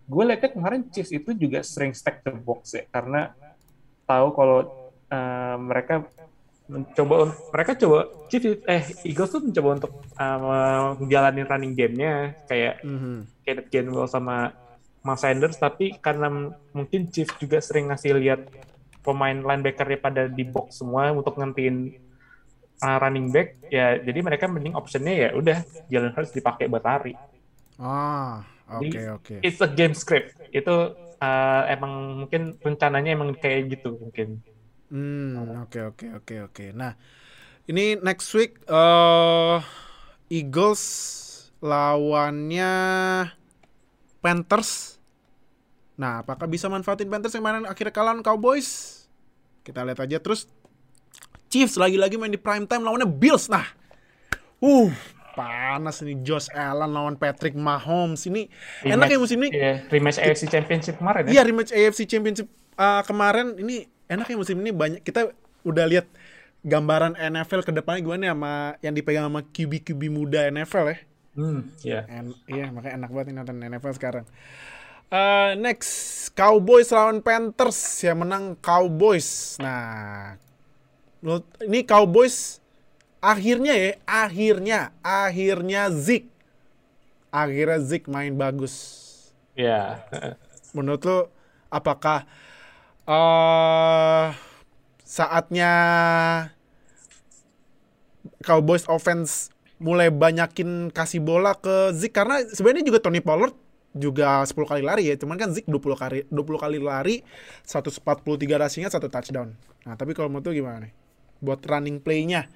[0.04, 3.30] gue lihatnya kemarin Chiefs itu juga sering stack the box ya karena
[4.04, 4.58] tahu kalau
[5.06, 6.02] uh, mereka
[6.66, 13.22] mencoba mereka coba Chiefs eh Eagles tuh mencoba untuk uh, menjalani running gamenya kayak Mhm.
[13.46, 14.50] Kenneth Gainwell sama
[15.00, 16.28] Miles Sanders tapi karena
[16.76, 18.40] mungkin Chiefs juga sering ngasih lihat
[19.00, 21.96] pemain linebackernya pada di box semua untuk ngentiin
[22.84, 25.58] uh, running back ya jadi mereka mending optionnya ya udah
[25.88, 27.16] Jalen Hurts dipakai buat lari
[27.80, 29.34] Ah, oke Jadi, oke.
[29.40, 30.36] it's a game script.
[30.52, 34.44] Itu uh, emang mungkin rencananya emang kayak gitu mungkin.
[34.92, 36.64] Hmm, oke oke oke oke.
[36.76, 36.92] Nah,
[37.64, 39.58] ini next week eh
[40.28, 40.82] Eagles
[41.64, 42.72] lawannya
[44.20, 45.00] Panthers.
[46.00, 49.02] Nah, apakah bisa manfaatin Panthers yang kemarin akhirnya kalah Cowboys?
[49.60, 50.48] Kita lihat aja terus
[51.50, 53.50] Chiefs lagi-lagi main di prime time lawannya Bills.
[53.50, 53.66] Nah,
[54.62, 54.88] uh,
[55.34, 58.22] panas nih Josh Allen lawan Patrick Mahomes.
[58.30, 58.46] Ini
[58.86, 59.50] enak ya musim ini.
[59.58, 61.30] Iya, rematch AFC Championship kemarin ya.
[61.34, 62.46] Iya rematch AFC Championship
[62.78, 65.34] uh, kemarin ini enak ya musim ini banyak kita
[65.66, 66.06] udah lihat
[66.62, 68.52] gambaran NFL ke depannya gimana ya sama
[68.84, 70.98] yang dipegang sama QB-QB muda NFL ya.
[71.34, 72.04] Hmm, iya.
[72.10, 74.26] En- iya makanya enak banget nih nonton NFL sekarang.
[75.10, 75.90] Uh, next
[76.38, 79.58] Cowboys lawan Panthers yang menang Cowboys.
[79.58, 80.38] Nah,
[81.66, 82.62] ini Cowboys
[83.18, 86.30] akhirnya ya, akhirnya, akhirnya Zeke,
[87.30, 88.74] akhirnya Zeke main bagus
[89.58, 90.06] Iya.
[90.76, 91.18] menurut lo
[91.68, 92.24] apakah
[93.04, 94.26] eh
[95.02, 95.72] saatnya
[98.40, 99.50] Cowboys offense
[99.80, 103.56] mulai banyakin kasih bola ke Zeke karena sebenarnya juga Tony Pollard
[103.96, 105.16] juga 10 kali lari ya.
[105.16, 107.16] Cuman kan Zeke 20 kali 20 kali lari
[107.64, 109.56] 143 rushing satu touchdown.
[109.88, 110.92] Nah tapi kalau menurut gimana nih?
[111.40, 112.46] Buat running play-nya.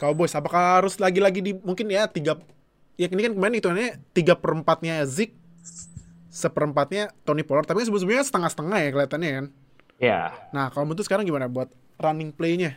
[0.00, 2.40] Cowboys apakah harus lagi-lagi di mungkin ya tiga
[2.96, 5.36] ya ini kan kemarin hitungannya tiga perempatnya Zeke
[6.32, 7.68] seperempatnya Tony Pollard.
[7.68, 9.46] Tapi sebelumnya setengah-setengah ya kelihatannya kan?
[10.02, 10.34] Iya.
[10.50, 11.70] nah kalau menurut sekarang gimana buat
[12.02, 12.74] running play-nya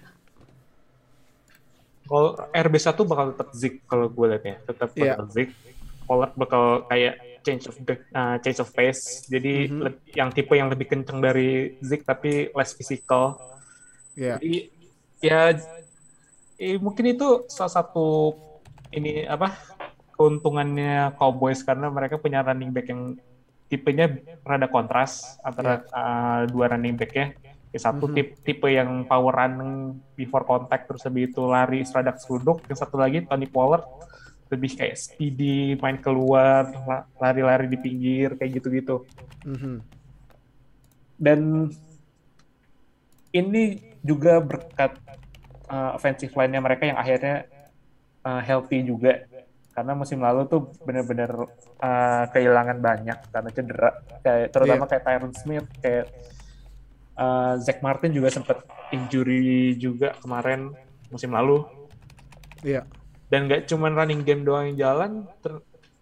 [2.05, 4.55] Kalau RB1 bakal tetap Zeke kalau gue liatnya.
[4.63, 5.17] Tetap Iya.
[5.17, 5.53] bakal Zeke.
[6.05, 7.75] Pollard bakal kayak change of
[8.13, 9.25] uh, change of pace.
[9.25, 9.79] Jadi Mhm.
[9.81, 13.41] leb- yang tipe yang lebih kenceng dari Zeke tapi less physical.
[14.13, 14.69] ya Jadi
[15.19, 15.51] ya
[16.55, 18.31] eh, mungkin itu salah satu
[18.89, 19.51] ini apa
[20.15, 23.19] keuntungannya Cowboys karena mereka punya running back yang
[23.67, 24.07] tipenya
[24.41, 27.35] rada kontras antara uh, dua running backnya.
[27.75, 28.15] Yang satu Mhm.
[28.15, 32.63] tipe, tipe yang power running before contact terus habis itu lari seradak seruduk.
[32.71, 33.83] Yang satu lagi Tony Pollard
[34.47, 39.03] lebih kayak speedy, main keluar, la- lari-lari di pinggir kayak gitu-gitu.
[39.43, 39.83] Mhm.
[41.19, 41.67] Dan
[43.35, 43.63] ini
[43.99, 44.95] juga berkat
[45.67, 47.43] uh, offensive line-nya mereka yang akhirnya
[48.23, 49.27] uh, healthy juga.
[49.75, 51.35] Karena musim lalu tuh benar-benar
[51.83, 53.91] uh, kehilangan banyak karena cedera.
[54.23, 56.07] Kayak terutama kayak Tyron Smith, kayak
[57.19, 60.71] uh, Zach Martin juga sempat injury juga kemarin
[61.09, 61.65] musim lalu.
[62.63, 62.87] Iya.
[63.27, 65.11] Dan nggak cuman running game doang yang jalan,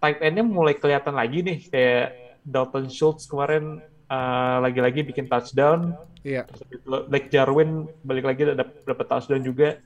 [0.03, 2.07] tight end-nya mulai kelihatan lagi nih kayak
[2.43, 3.79] Dalton Schultz kemarin
[4.11, 5.95] uh, lagi-lagi bikin touchdown.
[6.23, 6.43] Iya.
[6.67, 9.79] Itu Blake Jarwin balik lagi dap- dapat touchdown juga.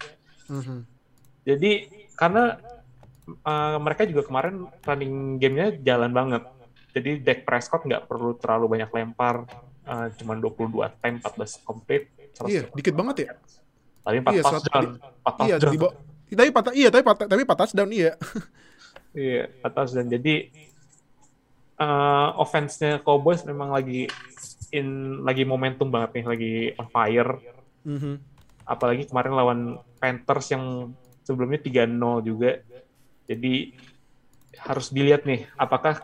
[0.49, 0.86] Mhm.
[1.45, 1.71] Jadi
[2.17, 2.57] karena
[3.45, 6.43] uh, mereka juga kemarin running game-nya jalan banget.
[6.97, 9.45] Jadi Dak Prescott nggak perlu terlalu banyak lempar,
[9.88, 10.68] uh, cuma 22
[11.00, 12.06] time, 14 complete.
[12.44, 13.30] Iya, dikit banget ya.
[14.04, 14.86] Tadi 4 Iya, touchdown.
[15.24, 15.74] 4 Iya, touchdown.
[15.74, 18.12] di bawah- tapi patah iya tapi patah tapi patah touchdown iya.
[19.18, 20.08] Iya, 4 touchdown.
[20.08, 20.36] Jadi
[21.78, 24.06] uh, offense-nya Cowboys memang lagi
[24.70, 24.88] in
[25.24, 27.32] lagi momentum banget nih, lagi on fire.
[27.84, 28.36] Mhm.
[28.66, 29.60] apalagi kemarin lawan
[29.96, 30.92] Panthers yang
[31.24, 31.88] sebelumnya 3-0
[32.20, 32.60] juga.
[33.24, 33.72] Jadi
[34.60, 36.04] harus dilihat nih apakah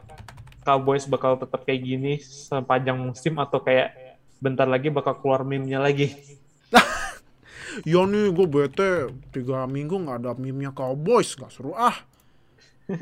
[0.64, 3.94] Cowboys bakal tetap kayak gini sepanjang musim atau kayak
[4.40, 6.12] bentar lagi bakal keluar meme-nya lagi.
[7.90, 11.98] Ya nih gue bete tiga minggu nggak ada meme-nya Cowboys nggak seru ah.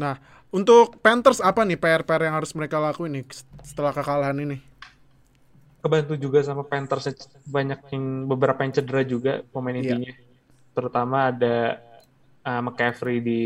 [0.00, 0.16] nah
[0.48, 3.24] untuk Panthers apa nih PR-PR yang harus mereka lakuin nih
[3.60, 4.58] setelah kekalahan ini?
[5.84, 7.12] Kebantu juga sama Panthers
[7.44, 10.00] banyak yang beberapa yang cedera juga pemain Iya.
[10.00, 10.12] intinya.
[10.72, 11.84] Terutama ada
[12.48, 13.40] uh, McCaffrey di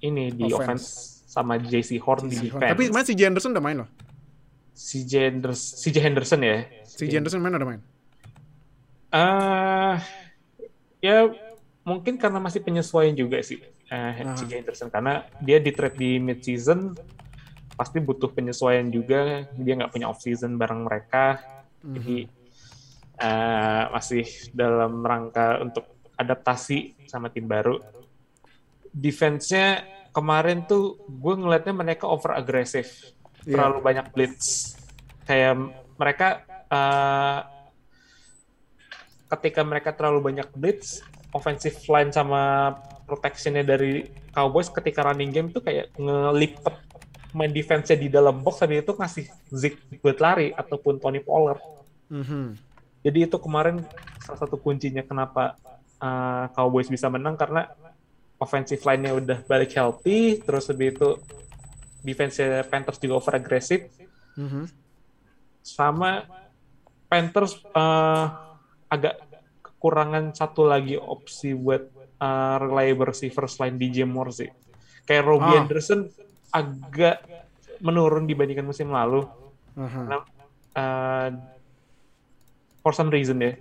[0.00, 0.56] ini di Offense.
[0.56, 0.86] offense,
[1.38, 2.74] sama JC Horn di Si- defense.
[2.74, 3.20] Tapi main si J.
[3.30, 3.90] Anderson udah main loh.
[4.74, 6.56] CJ Henderson, CJ Henderson ya.
[6.82, 7.18] Si J.
[7.18, 7.82] Anderson main udah main.
[9.08, 9.98] Ah,
[10.98, 11.26] ya
[11.82, 13.58] mungkin karena masih penyesuaian juga sih
[13.88, 14.36] uh, Ah.
[14.36, 16.92] CJ Henderson karena dia di trade di mid season
[17.72, 21.40] pasti butuh penyesuaian juga dia nggak punya off season bareng mereka
[21.80, 22.28] jadi
[23.16, 27.80] uh, masih dalam rangka untuk adaptasi sama tim baru
[28.90, 29.86] defense-nya
[30.18, 33.14] kemarin tuh gue ngelihatnya mereka over agresif
[33.46, 33.54] Iya.
[33.54, 34.74] terlalu banyak blitz
[35.24, 35.56] kayak
[35.94, 37.40] mereka uh,
[39.28, 41.04] ketika mereka terlalu banyak blitz,
[41.36, 42.72] offensive line sama
[43.04, 46.76] protectionnya dari Cowboys ketika running game tuh kayak ngelipet
[47.36, 51.60] main defense-nya di dalam box tadi itu ngasih Zeke buat lari ataupun Tony Pollard.
[52.08, 52.56] Mhm.
[53.04, 53.84] Jadi itu kemarin
[54.24, 55.60] salah satu kuncinya kenapa
[56.00, 57.68] uh, Cowboys bisa menang karena
[58.38, 61.08] offensive line-nya udah balik healthy, terus lebih itu
[62.00, 63.90] defense Panthers juga over aggressive,
[64.38, 64.70] Mhm.
[65.60, 66.22] sama
[67.08, 68.26] Panthers eh,
[68.88, 69.14] agak
[69.60, 71.82] kekurangan satu lagi opsi buat
[72.18, 74.50] eh, reliable receiver selain DJ Moore sih.
[75.02, 75.62] Kayak Robbie Ah.
[75.62, 76.00] Anderson
[76.50, 77.22] agak
[77.78, 79.26] menurun dibandingkan musim lalu.
[79.74, 80.18] Karena
[80.74, 81.28] eh,
[82.78, 83.54] for some reason ya.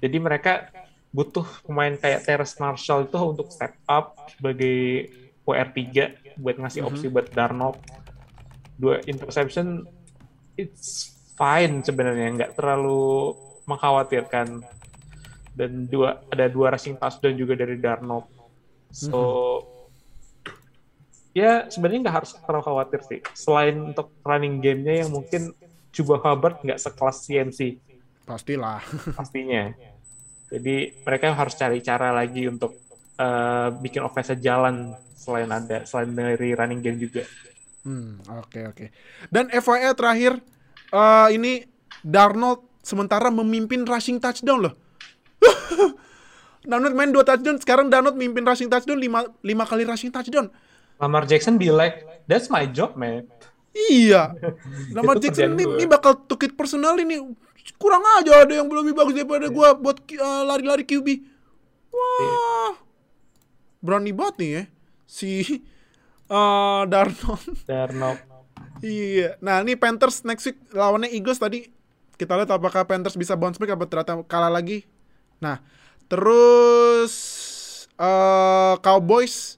[0.00, 0.68] Jadi mereka
[1.10, 5.10] butuh pemain kayak Terrace Marshall itu untuk step up sebagai
[5.42, 5.82] WR3
[6.38, 7.82] buat ngasih opsi buat Darnold.
[8.78, 9.84] Dua interception
[10.54, 13.34] it's fine sebenarnya nggak terlalu
[13.66, 14.62] mengkhawatirkan
[15.58, 18.30] dan dua ada dua rushing touchdown juga dari Darnold.
[18.94, 19.20] So
[21.34, 23.20] ya sebenarnya nggak harus terlalu khawatir sih.
[23.34, 25.50] Selain untuk running gamenya yang mungkin
[25.90, 27.82] Chuba Hubbard nggak sekelas CMC
[28.22, 28.78] Pastilah.
[29.18, 29.74] pastinya.
[30.50, 32.74] Jadi mereka harus cari cara lagi untuk
[33.16, 37.22] eh, bikin offense jalan selain ada selain dari running game juga.
[37.86, 38.86] Hmm, oke oke.
[39.30, 40.32] Dan FYI terakhir
[40.90, 41.62] eh, ini
[42.02, 44.74] Darnold sementara memimpin rushing touchdown loh.
[46.70, 50.52] Darnold main 2 touchdown, sekarang Darnold memimpin rushing touchdown 5 lima kali rushing touchdown.
[51.00, 53.24] Lamar Jackson be like, that's my job, man.
[53.72, 54.36] Iya.
[54.96, 57.24] Lamar Jackson ini, ini bakal tukit personal ini.
[57.76, 61.06] Kurang aja ada yang lebih bagus daripada gua buat uh, lari-lari QB.
[61.90, 62.74] Wah.
[63.80, 64.62] Berani banget nih ya
[65.10, 65.60] si
[66.30, 67.44] uh, Darnold.
[67.66, 68.20] Darnold.
[68.80, 69.36] Iya.
[69.42, 71.68] Nah, ini Panthers next week lawannya Eagles tadi.
[72.16, 74.84] Kita lihat apakah Panthers bisa bounce back apa ternyata kalah lagi.
[75.40, 75.58] Nah,
[76.06, 77.12] terus
[78.00, 79.56] eh Cowboys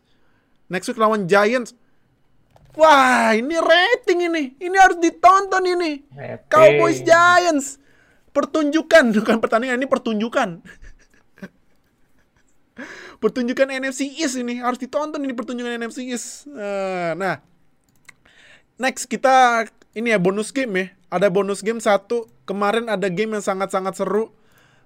[0.71, 1.75] next week lawan Giants.
[2.73, 4.45] Wah, ini rating ini.
[4.57, 6.01] Ini harus ditonton ini.
[6.09, 6.49] Rating.
[6.49, 7.82] Cowboys Giants.
[8.33, 10.61] Pertunjukan, bukan pertandingan, ini pertunjukan.
[13.23, 16.51] pertunjukan NFC East ini harus ditonton ini pertunjukan NFC East.
[16.51, 17.39] Eh, nah,
[18.81, 20.87] next kita ini ya bonus game ya.
[21.13, 22.27] Ada bonus game satu.
[22.49, 24.35] Kemarin ada game yang sangat-sangat seru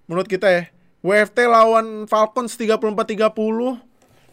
[0.05, 0.63] menurut kita ya.
[1.01, 3.81] WFT lawan Falcons 34-30.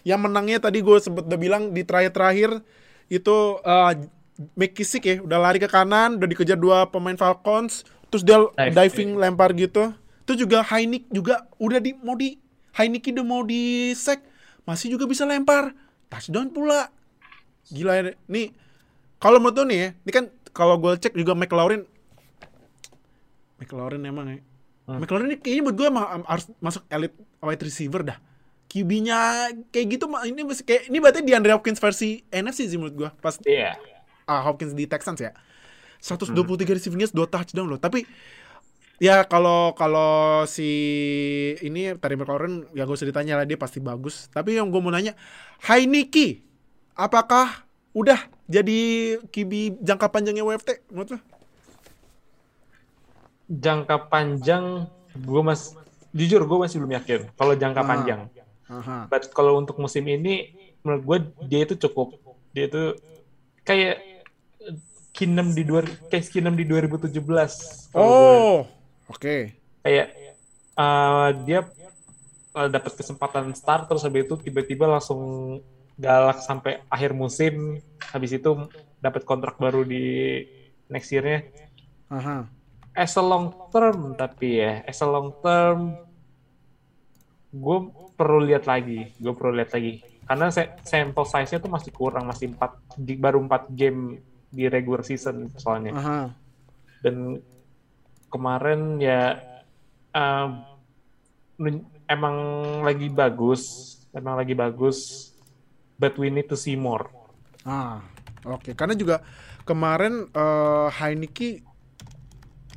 [0.04, 2.60] Yang menangnya tadi gue sempet udah bilang di terakhir-terakhir
[3.08, 3.94] itu uh,
[4.58, 8.78] McKissick ya udah lari ke kanan udah dikejar dua pemain Falcons terus dia Dive.
[8.78, 9.90] diving lempar gitu.
[10.22, 12.38] Itu juga Heinik juga udah di mau di
[12.78, 14.22] Heineke udah mau di sack
[14.64, 15.74] masih juga bisa lempar.
[16.08, 16.94] Touchdown pula.
[17.68, 18.54] Gila ya nih
[19.18, 21.90] kalau menurut lu nih ya ini kan kalau gue cek juga McLaurin
[23.58, 24.38] McLaurin emang ya.
[24.84, 28.18] McLaurin ini kayaknya buat gue emang harus masuk elite wide receiver dah.
[28.68, 29.18] QB-nya
[29.70, 33.10] kayak gitu ini masih kayak ini berarti di Andre Hopkins versi NFC sih menurut gue
[33.22, 33.78] pas Iya.
[34.26, 35.30] ah, Hopkins di Texans ya
[36.04, 36.36] 123
[36.76, 38.04] receiving yards 2 touchdown loh tapi
[39.00, 40.68] ya kalau kalau si
[41.64, 44.92] ini Terry McLaurin ya gue usah ditanya lah dia pasti bagus tapi yang gue mau
[44.92, 45.16] nanya
[45.64, 46.44] Heineke
[46.94, 47.64] apakah
[47.96, 48.80] udah jadi
[49.32, 51.20] QB jangka panjangnya WFT menurut lo?
[53.48, 55.78] Jangka panjang gue mas
[56.12, 57.88] jujur gue masih belum yakin kalau jangka Ah.
[57.88, 58.22] panjang.
[58.70, 58.98] Aha.
[59.08, 60.52] But kalau untuk musim ini
[60.82, 62.18] menurut gue dia itu cukup.
[62.52, 62.98] Dia itu
[63.62, 64.02] kayak
[65.14, 67.14] Kinem di dua kayak Kinem di 2017.
[67.94, 68.60] Kalau gue Oh,
[69.08, 69.54] oke.
[69.86, 70.08] kayak
[70.74, 71.62] uh, dia
[72.54, 75.22] uh, dapat kesempatan start terus habis itu tiba-tiba langsung
[75.94, 77.78] galak sampai akhir musim
[78.10, 78.66] habis itu
[78.98, 80.42] dapat kontrak baru di
[80.90, 81.46] next year-nya
[82.10, 82.50] Aha.
[82.98, 85.94] as a long term tapi ya as a long term
[87.54, 87.78] gue
[88.14, 92.50] perlu lihat lagi gue perlu lihat lagi karena sa- sample size-nya tuh masih kurang masih
[92.50, 94.18] empat baru 4 game
[94.54, 96.22] di regular season soalnya Aha.
[97.02, 97.42] dan
[98.30, 99.42] kemarin ya
[101.58, 102.38] nun- emang
[102.86, 103.62] lagi bagus
[104.14, 105.32] emang lagi bagus
[105.98, 107.10] but we need to see more
[107.64, 108.04] Ah,
[108.44, 108.76] oke.
[108.76, 109.24] Karena juga
[109.64, 111.64] kemarin eh Heineke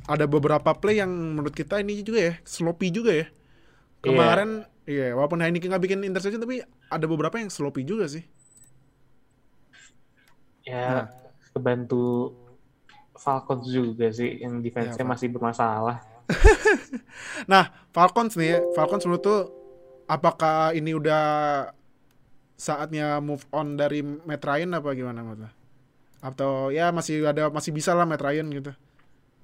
[0.07, 3.27] ada beberapa play yang menurut kita ini juga ya sloppy juga ya.
[3.99, 8.23] Kemarin iya, walaupun Heineke nggak bikin interception tapi ada beberapa yang sloppy juga sih.
[10.63, 11.11] ya
[11.57, 12.31] kebantu
[13.13, 16.05] Falcons juga sih yang defense-nya Ya, masih bermasalah
[17.47, 19.39] Nah, Falcons nih, ya, Falcons menurut tuh
[20.05, 21.25] apakah ini udah
[22.53, 25.49] saatnya move on dari Matt Ryan apa gimana menurut lo?
[26.19, 28.71] Atau ya masih ada masih bisa lah Matt Ryan gitu.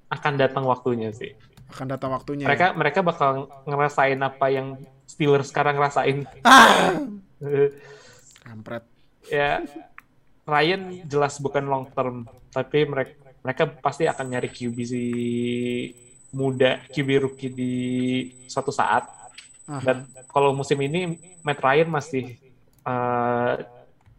[0.04, 1.32] akan datang waktunya sih
[1.66, 2.44] Akan datang waktunya.
[2.44, 2.48] ya.
[2.48, 3.30] mereka mereka bakal
[3.64, 6.94] ngerasain apa yang Steelers sekarang rasain Ah!
[8.44, 8.84] Kampret.
[9.26, 9.64] ya
[10.44, 13.12] Ryan jelas bukan long term tapi mereka
[13.44, 15.04] mereka pasti akan nyari QB si
[16.32, 17.74] muda QB rookie di
[18.48, 19.08] suatu saat
[19.64, 22.36] dan kalau musim ini Matt Ryan masih
[22.84, 23.56] uh,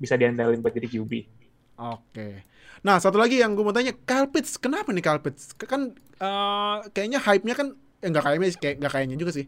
[0.02, 1.36] bisa diandalin buat jadi QB
[1.76, 2.48] Oke.
[2.88, 5.52] Nah, satu lagi yang gue mau tanya, Kyle Pitts, kenapa nih Kyle Pitts?
[5.60, 7.68] Kan eh, kayaknya hype-nya kan,
[8.00, 9.46] eh, nggak kayaknya kayak nggak kayaknya juga sih.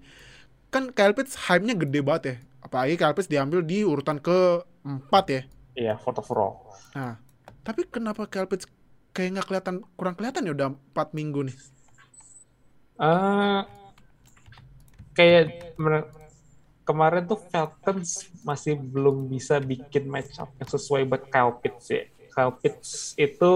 [0.67, 2.35] Kan Kyle Pitts hype-nya gede banget ya.
[2.67, 5.41] Apalagi Kyle Pitts diambil di urutan keempat ya.
[5.77, 6.73] Iya, fourth overall.
[6.97, 7.21] Nah,
[7.61, 8.65] tapi kenapa Kyle Pitts
[9.13, 11.57] kayak nggak kelihatan, kurang kelihatan ya udah 4 minggu nih?
[12.97, 13.61] Eh,
[15.13, 15.77] kayak
[16.81, 22.09] kemarin tuh Falcons masih belum bisa bikin match up yang sesuai buat Kyle Pitts ya.
[22.33, 23.53] Kyle Pitts itu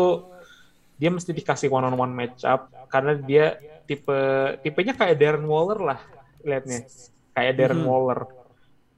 [1.01, 3.57] dia mesti dikasih one on one match up karena dia
[3.89, 4.13] tipe
[4.61, 5.99] tipenya kayak Darren Waller lah
[6.45, 6.85] liatnya
[7.33, 7.89] kayak Darren Mhm.
[7.89, 8.19] Waller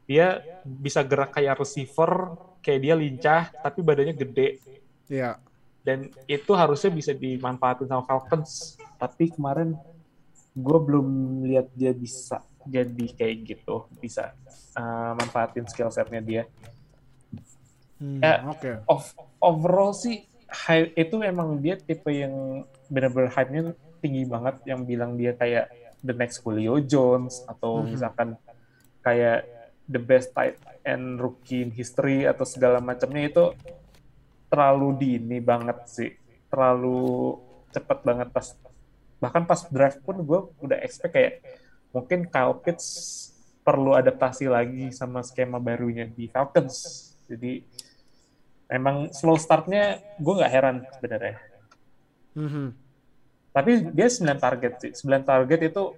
[0.04, 4.64] dia bisa gerak kayak receiver kayak dia lincah tapi badannya gede
[5.06, 5.36] Iya.
[5.84, 9.76] dan itu harusnya bisa dimanfaatin sama Falcons tapi kemarin
[10.54, 11.08] gue belum
[11.44, 14.32] lihat dia bisa jadi kayak gitu bisa
[14.74, 16.44] uh, manfaatin skill setnya dia
[18.00, 18.44] Hmm, Ya.
[18.44, 18.84] Oke.
[18.84, 19.04] of,
[19.40, 23.62] overall sih hype itu emang dia tipe yang bener-bener hype-nya
[24.00, 27.88] tinggi banget yang bilang dia kayak the next Julio Jones atau Mhm.
[27.90, 28.30] misalkan
[29.00, 29.48] kayak
[29.88, 33.46] the best tight end rookie in history atau segala macamnya itu
[34.52, 36.12] terlalu dini banget sih.
[36.48, 37.40] Terlalu
[37.74, 38.48] cepet banget pas
[39.18, 41.34] bahkan pas draft pun gue udah expect kayak
[41.96, 42.88] mungkin Kyle Pitts
[43.64, 47.10] perlu adaptasi lagi sama skema barunya di Falcons.
[47.32, 47.64] Jadi
[48.68, 51.38] emang slow startnya gue nggak heran sebenarnya.
[52.34, 52.82] Mhm.
[53.54, 54.92] tapi dia 9 target sih.
[55.06, 55.94] 9 target itu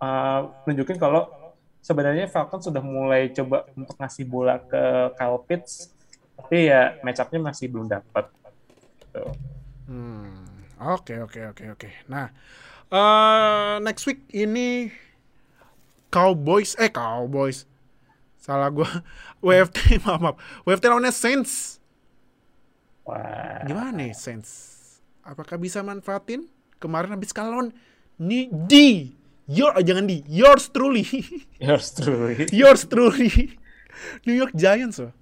[0.00, 1.28] uh, nunjukin kalau
[1.84, 5.92] sebenarnya Falcons sudah mulai coba untuk ngasih bola ke Kyle Pitts
[6.34, 8.32] tapi ya match up-nya masih belum dapat
[9.14, 9.30] Gitu.
[9.86, 10.42] Hmm,
[10.82, 11.88] Oke, oke, oke, oke.
[12.10, 12.34] Nah,
[12.90, 14.90] eh next week ini
[16.10, 17.62] Cowboys, eh Cowboys.
[18.42, 18.90] Salah gua.
[19.44, 20.36] WFT, maaf, maaf.
[20.66, 21.78] WFT lawannya Saints.
[23.06, 23.62] Wah.
[23.62, 24.50] Gimana nih Saints?
[25.22, 26.50] Apakah bisa manfaatin?
[26.82, 27.68] Kemarin habis kalah lawan
[28.18, 29.14] ni di
[29.48, 31.04] your oh, jangan di yours truly.
[31.64, 32.44] Yours truly.
[32.60, 33.56] yours truly.
[34.28, 35.12] New York Giants loh.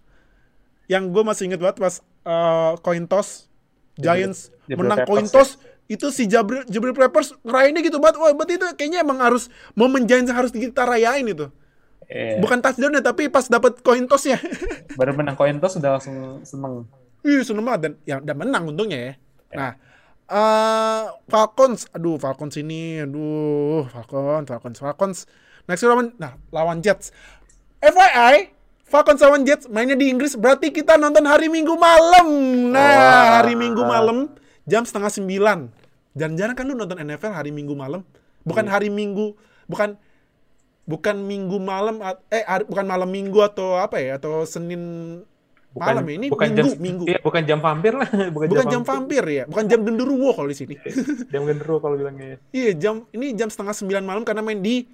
[0.91, 1.95] Yang gue masih inget banget pas
[2.27, 3.47] uh, coin toss
[3.99, 5.33] Giants Jabril menang Peppers coin ya?
[5.33, 5.51] toss
[5.91, 8.17] itu si Jabril Jabril Peppers ngerayainnya gitu banget.
[8.19, 11.53] Wah, berarti itu kayaknya emang harus momen Giants harus kita rayain itu.
[12.13, 12.41] Iya.
[12.45, 14.37] Bukan touchdown ya, tapi pas dapat coin toss ya.
[15.01, 16.85] Baru menang koin toss sudah langsung seneng.
[17.25, 19.13] Ih, seneng banget dan ya dan menang untungnya ya.
[19.53, 19.71] Nah,
[20.33, 25.19] eh Falcons, aduh Falcons ini, aduh Falcons, Falcons, Falcons.
[25.69, 27.13] Next lawan, nah lawan Jets.
[27.79, 28.51] FYI,
[28.89, 32.27] Falcons lawan Jets mainnya di Inggris, berarti kita nonton hari Minggu malam.
[32.73, 34.33] Nah, hari Minggu malam
[34.65, 35.69] jam setengah sembilan.
[36.17, 38.01] Jarang-jarang kan lu nonton NFL hari Minggu malam,
[38.45, 39.33] bukan hari Minggu,
[39.69, 39.97] bukan
[40.85, 44.83] bukan Minggu malam, eh hari- bukan malam Minggu atau apa ya, atau Senin
[45.75, 46.15] malam ya.
[46.15, 47.05] Ini bukan Minggu, jam, Minggu.
[47.07, 48.09] Iya, bukan jam vampir lah.
[48.29, 50.75] Bukan, Bukan jam vampir ya, bukan jam genderuwo kalau di sini.
[51.29, 52.37] Jam genderuwo kalau bilangnya.
[52.51, 54.85] iya, jam ini jam setengah sembilan malam karena main di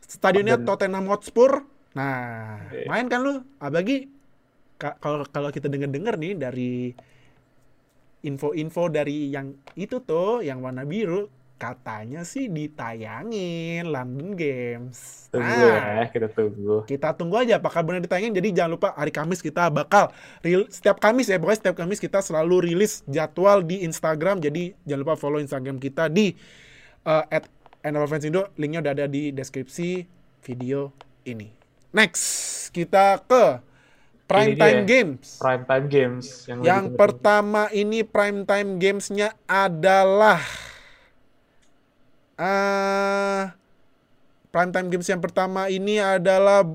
[0.00, 1.62] stadionnya Tottenham Hotspur.
[1.94, 2.86] Nah, Iya.
[2.86, 3.34] main kan lu?
[3.56, 4.10] Abagi
[4.74, 6.72] ka- kalau kalau kita denger-denger nih dari
[8.20, 11.28] info-info dari yang itu tuh, yang warna biru,
[11.64, 15.28] katanya sih ditayangin London Games.
[15.32, 16.84] Tunggu Nah, ya, kita tunggu.
[16.84, 18.36] kita tunggu aja apakah benar ditayangin.
[18.36, 20.12] Jadi jangan lupa hari Kamis kita bakal
[20.68, 24.44] setiap Kamis ya, pokoknya setiap Kamis kita selalu rilis jadwal di Instagram.
[24.44, 26.36] Jadi jangan lupa follow Instagram kita di
[27.08, 27.48] uh, at
[27.84, 28.52] Indo.
[28.60, 30.04] Linknya udah ada di deskripsi
[30.44, 30.92] video
[31.24, 31.48] ini.
[31.96, 33.64] Next, kita ke
[34.24, 34.88] Prime Ini Time dia.
[34.88, 35.26] Games.
[35.36, 40.40] Prime time games yang, Yang pertama ini prime time gamesnya adalah
[42.34, 43.42] eh
[44.48, 46.66] prime time games yang pertama ini adalah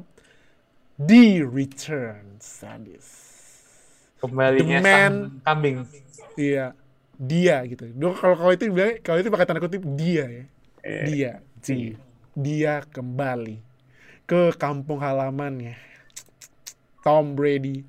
[0.99, 3.27] The Return sadis.
[4.19, 5.77] kembalinya The Man- kambing.
[6.35, 6.75] Iya,
[7.15, 7.87] dia gitu.
[7.87, 10.43] Dulu kalau kalau itu bilang kalau itu pakai tanda kutip dia ya.
[10.79, 11.95] Eh, Dia, si.
[12.31, 13.59] dia kembali
[14.23, 15.75] ke kampung halamannya.
[16.99, 17.83] Tom Brady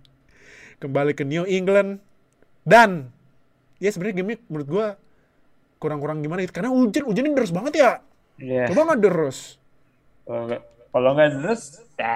[0.79, 1.99] kembali ke New England
[2.63, 3.11] dan
[3.83, 4.87] ya sebenarnya game menurut gua
[5.81, 7.93] kurang-kurang gimana gitu karena hujan hujannya deras banget ya.
[8.37, 8.65] Iya.
[8.71, 9.57] Coba nggak deras.
[10.29, 11.63] Kalau nggak kalau nggak terus
[11.97, 12.15] ya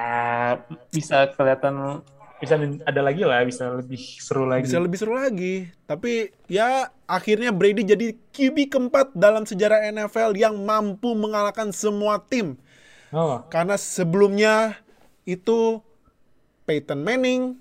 [0.92, 2.04] bisa kelihatan
[2.44, 4.68] bisa ada lagi lah, bisa lebih seru lagi.
[4.68, 5.72] Bisa lebih seru lagi.
[5.88, 12.60] Tapi ya akhirnya Brady jadi QB keempat dalam sejarah NFL yang mampu mengalahkan semua tim.
[13.14, 14.76] Oh, Karena sebelumnya
[15.24, 15.80] itu
[16.68, 17.56] Peyton Manning,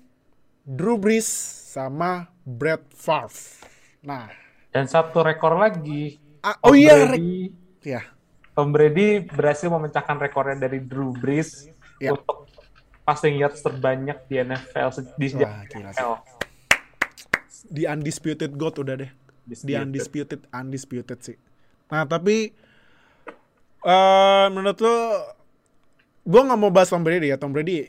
[0.66, 1.28] Drew Brees,
[1.72, 3.64] sama Brett Favre.
[4.04, 4.28] Nah,
[4.74, 6.18] dan satu rekor lagi.
[6.42, 7.22] ah, Tom oh iya, Rick.
[7.22, 7.38] Brady,
[7.86, 8.02] ya,
[8.52, 11.70] Tom Brady berhasil memecahkan rekornya dari Drew Brees
[12.02, 12.10] Ya.
[12.10, 12.50] untuk
[13.06, 15.62] passing yards terbanyak di NFL di Wah.
[15.62, 16.12] NFL.
[17.70, 19.10] the undisputed goat udah deh.
[19.46, 19.76] Disputed.
[19.78, 21.36] undisputed, undisputed sih.
[21.88, 22.50] Nah, tapi
[23.84, 24.96] eh menurut lo,
[26.24, 27.36] gue nggak mau bahas Tom Brady ya.
[27.38, 27.88] Tom Brady,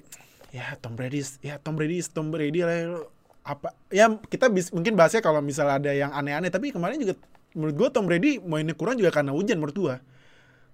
[0.52, 3.04] ya Tom Brady, ya Tom Brady, Tom Brady lah.
[3.46, 3.78] Apa?
[3.94, 6.50] Ya kita bis, mungkin bahasnya kalau misalnya ada yang aneh-aneh.
[6.50, 7.14] Tapi kemarin juga
[7.54, 9.96] menurut gue Tom Brady mainnya kurang juga karena hujan menurut gue.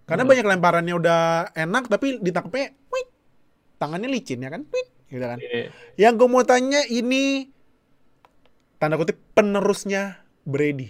[0.07, 1.21] Karena banyak lemparannya udah
[1.55, 3.05] enak, tapi ditangkapnya, wih,
[3.79, 5.39] tangannya licin ya kan, wih, gitu kan.
[5.39, 5.71] Iya.
[5.95, 7.47] Yang gue mau tanya ini
[8.75, 10.89] tanda kutip penerusnya Brady.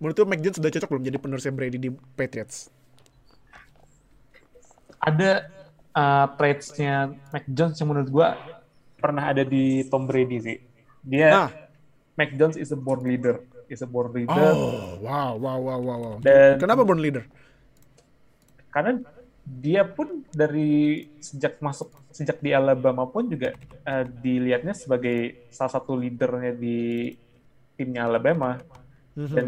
[0.00, 2.72] Menurut lu Mac Jones sudah cocok belum jadi penerusnya Brady di Patriots?
[5.02, 5.50] Ada
[5.92, 8.38] uh, traits-nya Mac Jones yang menurut gua
[8.96, 10.58] pernah ada di Tom Brady sih.
[11.04, 11.50] Dia Nah.
[12.14, 14.30] Mac Jones is a born leader, is a born leader.
[14.30, 16.14] Oh, wow, wow, wow, wow, wow.
[16.18, 17.24] Dan- Kenapa born leader?
[18.70, 18.98] karena
[19.46, 20.72] dia pun dari
[21.18, 27.14] sejak masuk sejak di Alabama pun juga eh, dilihatnya sebagai salah satu leadernya di
[27.74, 28.58] timnya Alabama
[29.14, 29.30] Mhm.
[29.30, 29.46] dan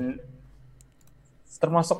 [1.58, 1.98] termasuk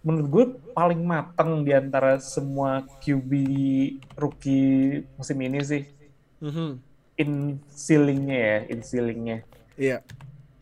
[0.00, 3.30] menurut gue paling matang di antara semua QB
[4.16, 5.82] rookie musim ini sih
[6.40, 6.76] Mhm.
[7.20, 7.30] In
[7.68, 9.38] ceilingnya ya in ceilingnya
[9.76, 10.00] Iya.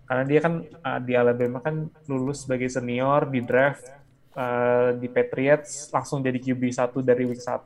[0.05, 3.87] karena dia kan uh, di Alabama kan lulus sebagai senior di draft
[4.33, 7.63] uh, di Patriots langsung jadi QB 1 dari week 1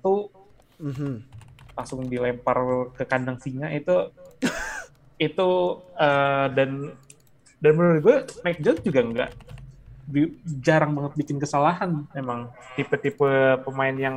[0.82, 1.14] Mhm.
[1.72, 2.58] langsung dilempar
[2.92, 4.12] ke kandang singa itu
[5.20, 5.48] itu
[5.94, 6.92] uh, dan
[7.58, 9.30] dan menurut gue Mac Jones juga nggak
[10.04, 13.30] bi- jarang banget bikin kesalahan emang tipe-tipe
[13.62, 14.16] pemain yang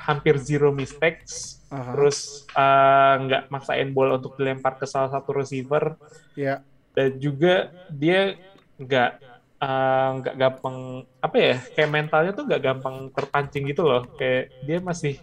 [0.00, 1.92] hampir zero mistakes Aha.
[1.94, 5.96] terus uh, nggak maksain bola untuk dilempar ke salah satu receiver
[6.32, 6.64] Iya.
[6.96, 8.38] dan juga dia
[8.78, 9.10] nggak
[9.58, 14.78] eh, nggak gampang apa ya kayak mentalnya tuh nggak gampang terpancing gitu loh kayak dia
[14.78, 15.18] masih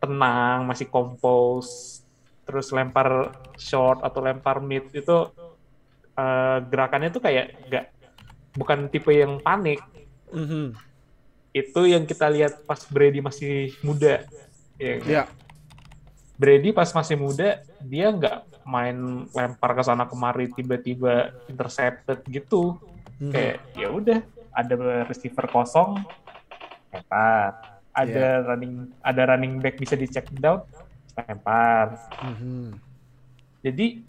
[0.00, 2.04] tenang, masih compose,
[2.44, 5.32] terus lempar short atau lempar mid itu
[6.16, 7.84] uh, gerakannya tuh kayak nggak
[8.56, 9.80] bukan tipe yang panik.
[10.32, 10.76] Mhm.
[11.56, 14.28] Itu yang kita lihat pas Brady masih muda.
[14.76, 15.22] Ya, Ya.
[16.36, 22.76] Brady pas masih muda dia nggak main lempar ke sana kemari tiba-tiba intercepted gitu.
[23.16, 23.32] Mhm.
[23.32, 24.18] Kayak ya udah
[24.52, 24.74] ada
[25.08, 26.04] receiver kosong
[26.92, 27.80] lempar.
[27.96, 30.60] Ada running ada running back bisa di check down
[31.16, 31.96] lempar.
[32.20, 32.76] Mhm.
[33.64, 34.04] Jadi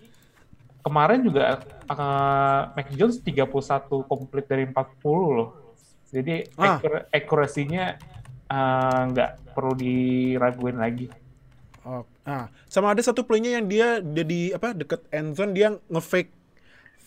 [0.84, 4.76] kemarin juga uh, Mac Jones 31 komplit dari 40
[5.32, 5.67] loh.
[6.12, 6.80] Jadi Ah.
[7.12, 8.00] accuracy-nya
[8.48, 11.08] uh, nggak perlu diraguin lagi.
[11.88, 16.36] Oh, ah, sama ada satu playnya yang dia jadi apa deket end zone dia ngefake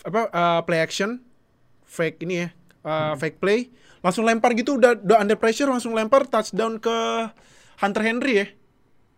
[0.09, 1.20] apa uh, play action,
[1.84, 2.48] fake ini ya,
[2.88, 3.68] uh, fake play,
[4.01, 6.96] langsung lempar gitu udah udah under pressure langsung lempar touchdown ke
[7.84, 8.46] Hunter Henry ya.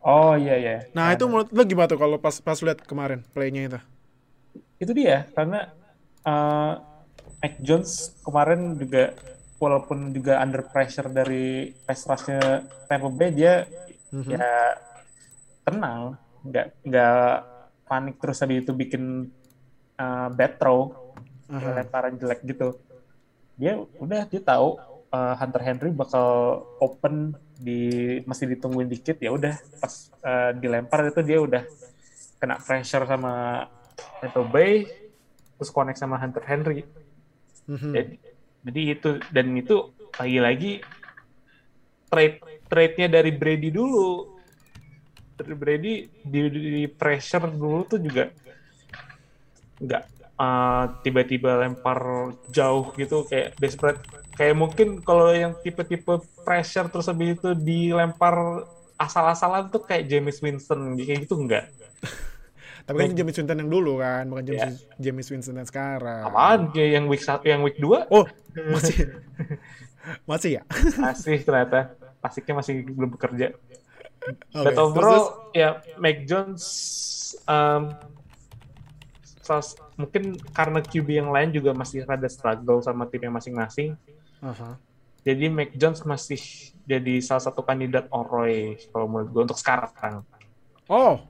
[0.03, 0.77] Oh iya iya.
[0.99, 3.81] Nah, itu menurut lo gimana tuh kalau pas pas lihat kemarin playnya itu?
[4.83, 5.71] itu dia karena
[6.27, 6.83] uh,
[7.39, 9.15] Mac Jones kemarin juga
[9.63, 13.63] walaupun juga under pressure dari pass rushnya Tampa Bay dia
[14.11, 14.75] ya
[15.63, 16.19] tenang.
[16.43, 17.31] Nggak nggak
[17.87, 19.31] panik terus tadi itu bikin
[20.03, 21.15] uh, bad throw
[21.47, 22.75] lemparan jelek gitu.
[23.55, 24.83] Dia udah dia tahu
[25.15, 29.55] uh, Hunter Henry bakal open di masih ditungguin dikit ya udah.
[29.79, 31.63] Pas uh, dilempar itu dia udah
[32.43, 33.65] kena pressure sama
[34.19, 34.91] Tampa Bay
[35.55, 36.83] terus connect sama Hunter Henry.
[37.63, 37.95] Mhm.
[37.95, 38.19] jadi,
[38.63, 40.83] jadi itu dan itu lagi-lagi
[42.07, 42.39] trade
[42.71, 44.31] trade-nya dari Brady dulu.
[45.37, 48.31] Dari Brady di, di pressure dulu tuh juga
[49.83, 50.03] nggak
[50.39, 53.99] uh, tiba-tiba lempar jauh gitu kayak desperate
[54.39, 58.63] kayak mungkin kalau yang tipe-tipe pressure terus habis itu dilempar
[58.95, 61.67] asal-asalan tuh kayak James Winston kayak gitu enggak
[62.83, 66.23] Tapi kan James Winston yang dulu kan, bukan James James Winston yang sekarang.
[66.25, 66.61] apaan?
[66.73, 68.27] Yang week satu yang week 2 Oh,
[68.75, 69.09] masih.
[70.25, 70.63] Masih ya?
[70.97, 71.95] masih ternyata.
[72.19, 73.55] Pasiknya masih belum bekerja.
[74.23, 76.63] Oke, But terus- overall ya Mac Jones
[77.45, 77.91] um,
[79.41, 83.99] sos- mungkin karena QB yang lain juga masih rada struggle sama timnya masing-masing.
[85.23, 86.39] Jadi Mac Jones masih
[86.83, 90.27] jadi salah satu kandidat Oroy kalau menurut gue untuk sekarang.
[90.87, 91.23] Oh,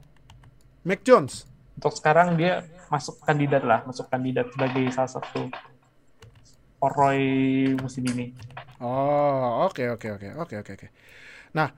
[0.83, 1.47] Mac Jones.
[1.79, 5.49] Untuk sekarang dia masuk kandidat lah, masuk kandidat sebagai salah satu
[6.83, 7.23] Oroy
[7.79, 8.35] musim ini.
[8.83, 10.87] Oh, oke oke oke oke oke oke.
[11.55, 11.71] Nah,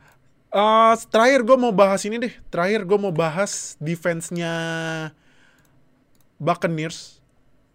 [0.49, 2.35] eh terakhir gue mau bahas ini deh.
[2.49, 4.53] Terakhir gue mau bahas defense-nya
[6.41, 7.21] Buccaneers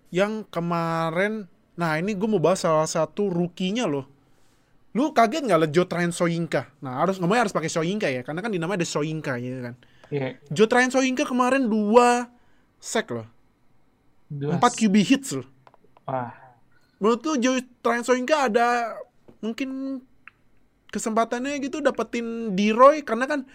[0.10, 1.46] yang kemarin.
[1.78, 4.10] Nah, ini gue mau bahas salah satu rookie-nya loh.
[4.98, 6.74] Lu kaget nggak liat Joe Tryon Soyinka?
[6.82, 9.78] Nah, harus ngomongnya harus pakai Soyinka ya, karena kan di namanya ada Soyinka ya kan.
[10.10, 12.30] Iya, Joe Tryon Soyinka kemarin dua
[12.78, 13.28] sack loh,
[14.26, 15.48] dua- empat QB hits loh.
[16.04, 16.34] Wah,
[16.98, 18.98] Menurut lu Joe Tryon Soyinka ada
[19.40, 20.02] mungkin
[20.90, 23.46] kesempatannya gitu dapetin D-Roy karena kan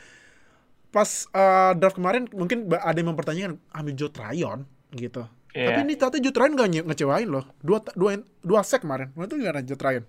[0.89, 4.63] pas uh, draft kemarin mungkin ada yang mempertanyakan ambil Joe Tryon
[4.95, 5.27] gitu.
[5.51, 5.67] Iya.
[5.71, 7.45] Tapi ini ternyata Joe Tryon gak nye- ngecewain loh.
[7.59, 9.11] Dua, dua, dua sack kemarin.
[9.13, 10.05] Menurut lu gimana Joe Tryon?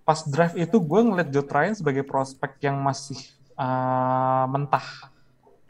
[0.00, 3.20] pas draft itu gue ngeliat Joe Tryon sebagai prospek yang masih
[3.58, 4.86] uh, mentah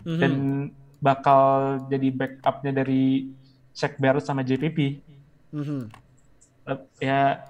[0.05, 0.21] Mhm.
[0.21, 0.33] dan
[0.99, 1.43] bakal
[1.89, 3.33] jadi backupnya dari
[3.73, 5.03] Shaq Barrett sama JPP.
[5.51, 5.91] Mhm.
[6.63, 7.43] Tep- Ya,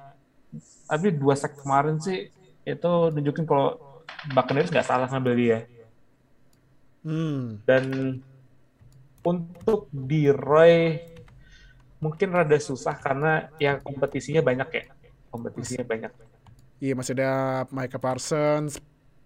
[0.86, 2.30] tapi dua sack kemarin sih
[2.62, 3.76] itu nunjukin kalau
[4.30, 5.58] Buccaneers nggak salah ngambil dia.
[7.02, 7.60] Hmm.
[7.64, 7.84] Dan
[9.22, 10.98] untuk di Roy
[11.98, 14.84] mungkin rada susah karena ya kompetisinya banyak ya.
[15.28, 16.12] Kompetisinya banyak.
[16.78, 17.30] Iya masih ada
[17.68, 18.78] Micah Parsons,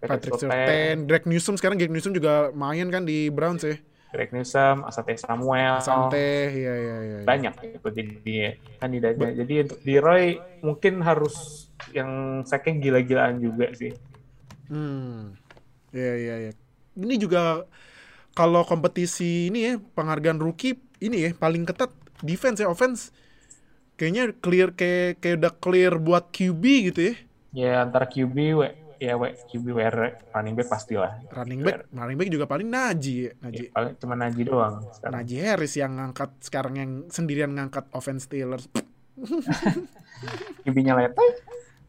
[0.09, 3.79] Patrick Surtain, Surtain, Greg Newsom sekarang Greg Newsom juga main kan di Browns ya.
[4.13, 6.97] Greg Newsom, Asante Samuel, Sante, iya iya iya.
[7.01, 7.25] iya.
[7.25, 8.37] banyak itu jadi
[8.77, 9.29] kandidatnya.
[9.41, 11.65] Jadi untuk di Roy mungkin harus
[11.97, 13.89] yang sacknya gila-gilaan juga sih.
[14.69, 15.33] Hmm.
[15.89, 16.51] Iya iya iya.
[16.93, 17.65] Ini juga
[18.37, 21.89] kalau kompetisi ini ya penghargaan rookie ini ya paling ketat
[22.21, 23.09] defense ya offense
[23.97, 27.15] kayaknya clear kayak kayak udah clear buat QB gitu ya.
[27.53, 28.67] Ya antara QB, we,
[29.03, 29.95] ya QB, WR,
[30.31, 31.11] running back pastilah.
[31.35, 33.67] Running back, running back juga paling Najee, ya, Najee.
[33.67, 35.13] Ya, paling cuma Najee doang sekarang.
[35.19, 38.71] Najee Harris yang ngangkat sekarang yang sendirian ngangkat offense Steelers.
[40.63, 41.29] QB-nya letoy.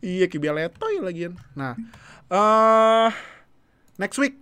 [0.02, 1.38] iya, QB letoy lagian.
[1.54, 1.78] Nah,
[2.34, 3.10] eh
[3.94, 4.34] next week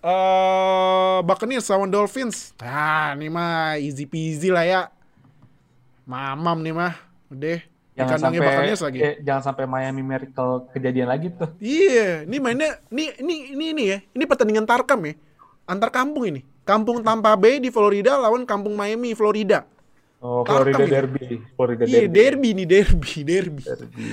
[0.00, 2.56] eh Buccaneers lawan Dolphins.
[2.64, 4.82] Nah, ini mah easy peasy lah ya.
[6.08, 6.96] Mamam nih mah.
[7.28, 7.73] Udah.
[7.94, 8.98] Jangan kandangnya sampai Buccaneers lagi.
[8.98, 11.48] eh, jangan sampai Miami Miracle kejadian lagi tuh.
[11.58, 13.98] Iya, ini mainnya ini ini ini ini ya.
[14.10, 15.14] Ini pertandingan tarkam ya.
[15.64, 16.40] Antar kampung ini.
[16.64, 19.62] Kampung Tampa Bay di Florida lawan kampung Miami Florida.
[20.18, 20.90] Oh, Tarkam Florida ini.
[20.90, 21.26] Derby.
[21.52, 22.10] Florida Iya, Derby.
[22.10, 23.62] derby nih, derby, derby.
[23.62, 24.04] Derby.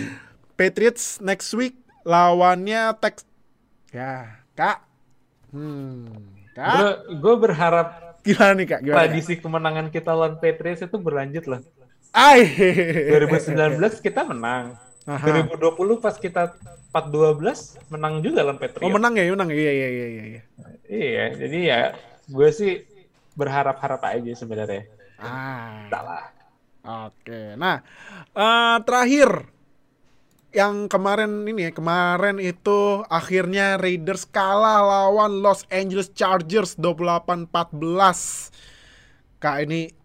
[0.53, 1.73] Patriots next week
[2.03, 3.23] lawannya Tex
[3.89, 4.83] Ya, Kak.
[5.49, 6.11] Hmm.
[6.51, 8.79] Kak, Gue berharap gimana nih, Kak?
[8.81, 8.93] Gimana?
[8.93, 9.03] Kak?
[9.09, 11.59] tradisi kemenangan kita lawan Patriots itu berlanjut lah.
[12.11, 12.43] Ai.
[13.23, 14.75] 2019 kita menang.
[15.07, 15.47] Aha.
[15.49, 16.53] 2020 pas kita
[16.93, 18.85] 4-12 menang juga lawan Patriots.
[18.85, 19.49] Oh, menang ya, menang.
[19.49, 20.23] Iya, iya, iya, iya.
[20.27, 20.41] iya.
[20.91, 21.79] Iya, jadi ya
[22.27, 22.83] gue sih
[23.39, 24.85] berharap-harap aja sebenarnya.
[25.15, 25.87] Ah.
[25.87, 26.25] Salah.
[27.07, 27.55] Oke.
[27.55, 27.79] Nah,
[28.35, 29.47] eh, terakhir
[30.51, 38.51] yang kemarin ini ya, kemarin itu akhirnya Raiders kalah lawan Los Angeles Chargers 28-14.
[39.39, 40.00] Kak ini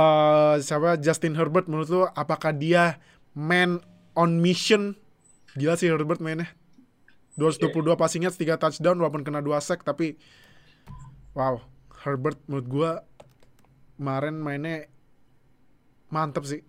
[0.00, 2.96] eh siapa Justin Herbert menurut lu apakah dia
[3.36, 3.84] man
[4.16, 4.96] on mission?
[5.58, 6.48] Gila sih Herbert mainnya.
[7.36, 10.20] 222 passing yards, 3 touchdown walaupun kena 2 sack tapi
[11.32, 11.60] wow,
[12.04, 12.90] Herbert menurut gua
[13.96, 14.88] kemarin mainnya
[16.08, 16.60] mantep sih.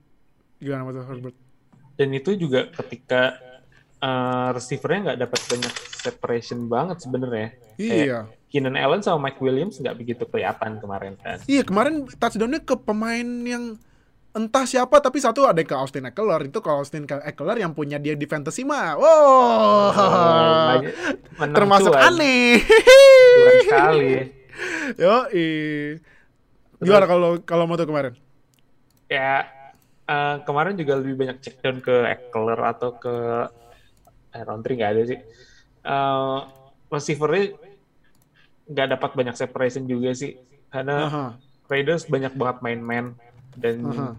[0.59, 1.37] Gimana menurut Herbert?
[1.95, 3.35] Dan itu juga ketika
[4.01, 7.49] uh, receivernya nggak dapat banyak separation banget sebenarnya.
[7.77, 8.19] Iya.
[8.51, 11.39] Keenan Allen sama Mike Williams nggak begitu kelihatan kemarin kan.
[11.47, 13.79] Iya kemarin touchdownnya ke pemain yang
[14.31, 18.15] entah siapa tapi satu ada ke Austin Eckler itu kalau Austin Eckler yang punya dia
[18.15, 22.15] di fantasy mah wow Oh, termasuk cuan.
[22.15, 24.11] aneh Cuan sekali.
[24.95, 25.15] yo
[26.79, 28.15] gimana kalau kalau mau tuh kemarin
[29.11, 29.43] Ya
[30.07, 33.11] uh, kemarin juga lebih banyak check down ke Eckler atau ke
[34.31, 35.19] eh, Roundtree nggak ada sih.
[35.83, 36.47] Uh,
[36.87, 37.51] receivernya
[38.69, 40.37] nggak dapat banyak separation juga sih
[40.71, 41.25] karena Aha,
[41.67, 43.05] Raiders banyak banget main man
[43.55, 44.09] dan aha.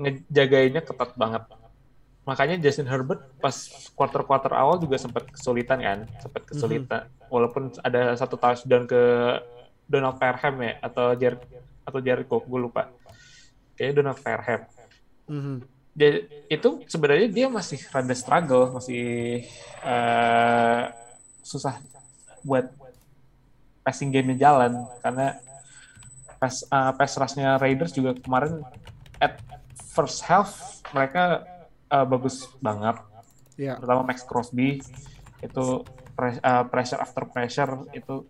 [0.00, 1.44] ngejagainnya ketat banget.
[2.24, 3.52] Makanya Justin Herbert pas
[3.92, 7.04] quarter-quarter awal juga sempat kesulitan kan, sempat kesulitan.
[7.28, 9.00] Walaupun ada satu touchdown ke
[9.84, 11.36] Donald Parham ya atau Jer
[11.84, 12.88] atau Jericho, gue lupa.
[13.76, 14.60] Kayaknya Donald Parham.
[15.28, 15.56] Mhm.
[15.94, 16.18] Jadi
[16.50, 19.04] itu sebenarnya dia masih rada struggle, masih
[19.84, 20.82] eh,
[21.44, 21.76] susah
[22.44, 22.68] buat
[23.84, 25.36] passing game-nya jalan karena
[26.38, 28.60] pass eh, pass rush-nya Raiders juga kemarin
[29.20, 29.40] at
[29.92, 31.44] first half mereka
[31.88, 32.96] eh, bagus banget.
[33.56, 34.80] ya Terutama Max Crosby
[35.40, 35.66] itu
[36.16, 38.24] pres- eh, pressure after pressure itu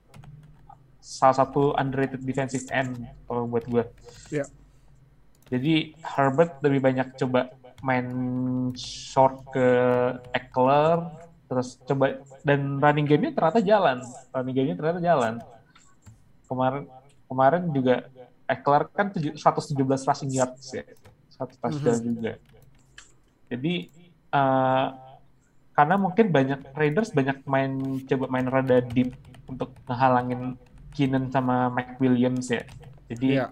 [1.04, 2.96] salah satu underrated defensive end
[3.28, 3.84] kalau buat gue.
[4.32, 4.44] ya
[5.52, 7.52] Jadi Herbert lebih banyak coba
[7.84, 8.08] main
[8.80, 9.68] short ke
[10.32, 11.04] Eckler,
[11.44, 13.98] terus coba dan running game-nya ternyata jalan.
[14.32, 15.34] Running game-nya ternyata jalan.
[16.48, 16.84] Kemarin
[17.28, 17.94] kemarin juga
[18.44, 20.84] Eckler kan tujuh- 117 rushing yards ya.
[21.32, 22.32] Satu touchdown juga.
[23.48, 23.74] Jadi
[24.34, 24.86] eh,
[25.74, 27.72] karena mungkin banyak Raiders banyak main
[28.06, 29.16] coba main rada deep
[29.50, 30.54] untuk ngehalangin
[30.94, 32.62] Keenan sama Mike Williams ya.
[33.10, 33.50] Jadi ya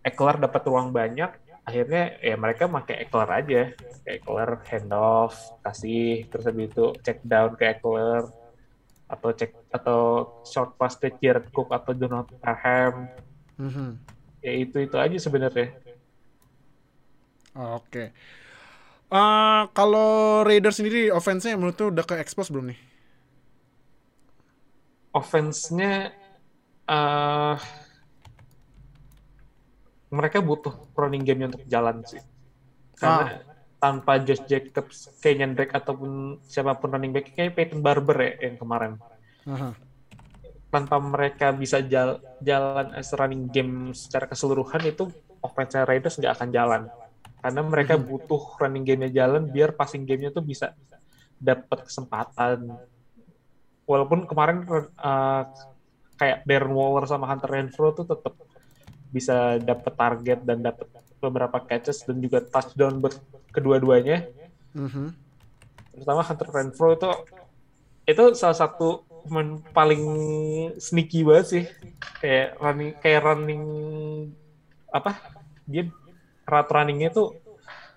[0.00, 1.28] Eckler dapat ruang banyak,
[1.70, 3.62] akhirnya ya mereka pakai Eckler aja.
[4.02, 8.26] Kayak Eckler handoff, kasih terus habis itu check down ke Eckler
[9.06, 10.00] atau check atau
[10.42, 13.06] short pass ke Jared Cook atau Donald Parham.
[13.54, 14.02] Mhm.
[14.42, 15.70] Ya itu itu aja sebenarnya.
[17.50, 18.14] oke
[19.10, 22.80] Eh, kalau Raiders sendiri offense-nya menurut tuh udah ke expose belum nih
[25.10, 26.14] Offense-nya
[26.86, 27.56] eh
[30.10, 32.20] mereka butuh running game untuk jalan sih.
[32.98, 33.40] Karena
[33.80, 38.56] tanpa Josh Jacobs, Kenyan Drake ataupun siapa pun running back kayak Peyton Barber ya yang
[38.60, 39.00] kemarin.
[39.48, 39.72] Aha.
[40.70, 45.10] tanpa mereka bisa jal- jalan as running game secara keseluruhan itu
[45.42, 46.82] offense Raiders nggak akan jalan
[47.42, 50.70] karena mereka butuh running game-nya jalan biar passing game-nya tuh bisa
[51.42, 52.70] dapat kesempatan
[53.82, 54.62] walaupun kemarin
[54.94, 55.42] uh,
[56.14, 58.38] kayak Darren Waller sama Hunter Renfro tuh tetap
[59.10, 60.86] bisa dapat target dan dapat
[61.18, 63.14] beberapa catches dan juga touchdown buat
[63.50, 64.26] kedua-duanya.
[64.72, 65.28] Mhm.
[65.90, 67.10] terutama Hunter Renfro itu
[68.06, 70.02] itu salah satu pemain paling
[70.78, 71.64] sneaky banget sih.
[72.22, 73.64] Kayak running kayak running
[74.88, 75.18] apa?
[75.66, 75.90] Dia
[76.46, 77.34] route runningnya tuh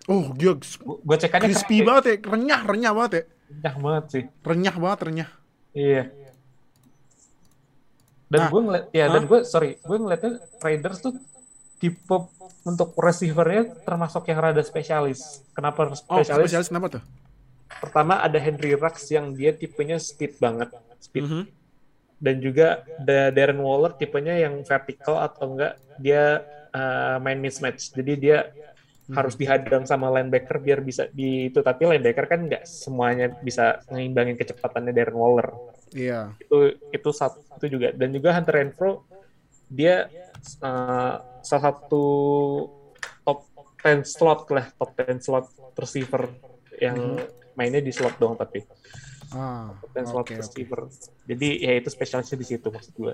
[0.04, 3.24] oh gila gue cekannya crispy kayak- banget ya renyah renyah banget ya.
[3.48, 4.24] Kencang banget sih.
[4.42, 5.30] Renyah banget renyah.
[5.72, 6.04] Iya
[8.34, 9.30] dan Nah, gue ngeliat ya dan hah?
[9.30, 10.32] gue sorry gue ngeliatnya
[10.66, 11.14] Raiders tuh
[11.78, 12.18] tipe
[12.66, 15.46] untuk receivernya termasuk yang rada spesialis.
[15.54, 16.50] Kenapa oh spesialis?
[16.50, 17.04] spesialis kenapa tuh?
[17.78, 21.30] Pertama ada Henry Rux yang dia tipenya speed banget speed.
[21.30, 21.44] Mhm.
[22.24, 26.40] dan juga ada Darren Waller tipenya yang vertical atau enggak dia
[26.72, 27.92] uh, main mismatch.
[27.92, 28.48] Jadi dia
[29.12, 31.60] harus dihadang sama linebacker biar bisa di itu.
[31.60, 35.52] Tapi linebacker kan nggak semuanya bisa ngeimbangin kecepatannya Darren Waller
[35.94, 36.34] Iya.
[36.42, 36.58] itu
[36.92, 37.94] itu satu itu juga.
[37.94, 39.06] Dan juga Hunter Renfro
[39.70, 40.10] dia
[40.62, 42.06] uh, salah satu
[43.24, 43.40] top
[43.82, 46.30] 10 slot lah top 10 slot receiver
[46.82, 47.18] yang
[47.54, 48.66] mainnya di slot dong tapi.
[49.34, 50.90] Ah, top 10 slot receiver.
[51.30, 53.14] Jadi ya itu spesialisnya di situ maksud gue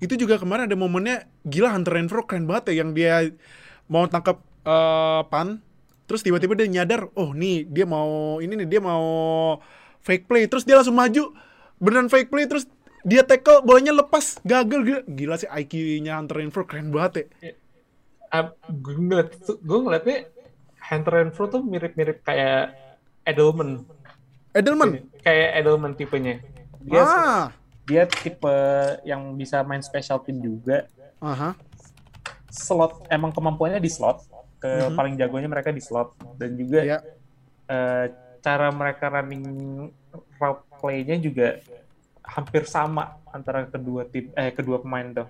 [0.00, 3.30] Itu juga kemarin ada momennya gila Hunter Renfro keren banget ya yang dia
[3.86, 5.62] mau tangkap eh, pan
[6.06, 9.04] terus tiba-tiba dia nyadar oh nih dia mau ini nih dia mau
[10.06, 11.34] fake play terus dia langsung maju
[11.78, 12.64] beneran fake play terus
[13.02, 17.52] dia tackle bolanya lepas gagal gila, gila sih IQ-nya Hunter Renfro keren banget ya.
[18.28, 20.26] Ah, gue ngeliat gue ngeliatnya
[20.82, 22.74] Hunter Renfro tuh mirip-mirip kayak
[23.22, 23.86] Edelman
[24.50, 25.06] Edelman.
[25.20, 26.42] kayak Edelman tipenya
[26.80, 27.46] dia ah,
[27.82, 28.50] Dia tipe
[29.04, 30.90] yang bisa main special team juga.
[31.16, 31.54] aha.
[32.48, 34.26] Slot emang kemampuannya di slot.
[34.56, 34.94] Ke Mhm.
[34.94, 36.98] paling jagonya mereka di slot dan juga Ya.
[37.66, 38.10] eh,
[38.40, 39.46] cara mereka running
[40.36, 41.60] route play-nya juga
[42.26, 45.28] hampir sama antara kedua tim eh kedua pemain tuh.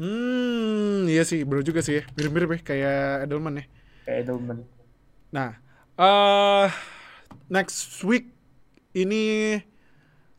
[0.00, 2.02] Hmm, iya sih, bener juga sih ya.
[2.16, 3.64] Mirip-mirip ya kayak Edelman ya.
[4.04, 4.58] Kayak Edelman.
[5.32, 5.50] Nah,
[6.00, 6.68] eh
[7.52, 8.32] next week
[8.96, 9.56] ini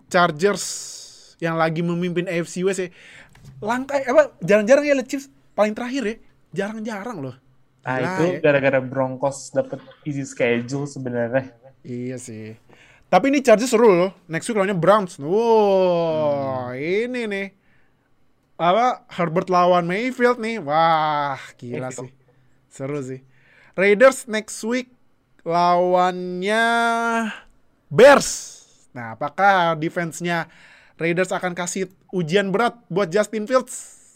[0.10, 0.66] Chargers
[1.42, 2.90] yang lagi memimpin AFC West ya.
[3.62, 6.16] Langkai apa jarang-jarang ya Chiefs paling terakhir ya.
[6.54, 7.36] Jarang-jarang loh.
[7.84, 8.40] Nah, Gila itu ya.
[8.40, 11.52] gara-gara Broncos dapet easy schedule sebenarnya.
[11.84, 12.56] Iya sih.
[13.14, 14.10] Tapi ini Chargers seru loh.
[14.26, 15.22] Next week lawannya Browns.
[15.22, 17.48] Wow, ini nih.
[18.58, 20.58] Apa Herbert lawan Mayfield nih.
[20.58, 22.10] Wah, gila sih.
[22.74, 23.22] Seru sih.
[23.78, 24.90] Raiders next week
[25.46, 26.66] lawannya
[27.94, 28.66] Bears.
[28.98, 30.50] Nah, apakah defense-nya
[30.98, 33.74] Raiders akan kasih ujian berat buat Justin Fields?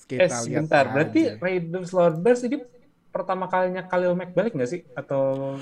[0.10, 0.90] eh, Kita lihat sebentar.
[0.90, 1.38] Berarti aja.
[1.38, 2.66] Raiders lawan Bears ini
[3.14, 4.82] pertama kalinya Khalil Mack balik nggak sih?
[4.98, 5.54] Atau?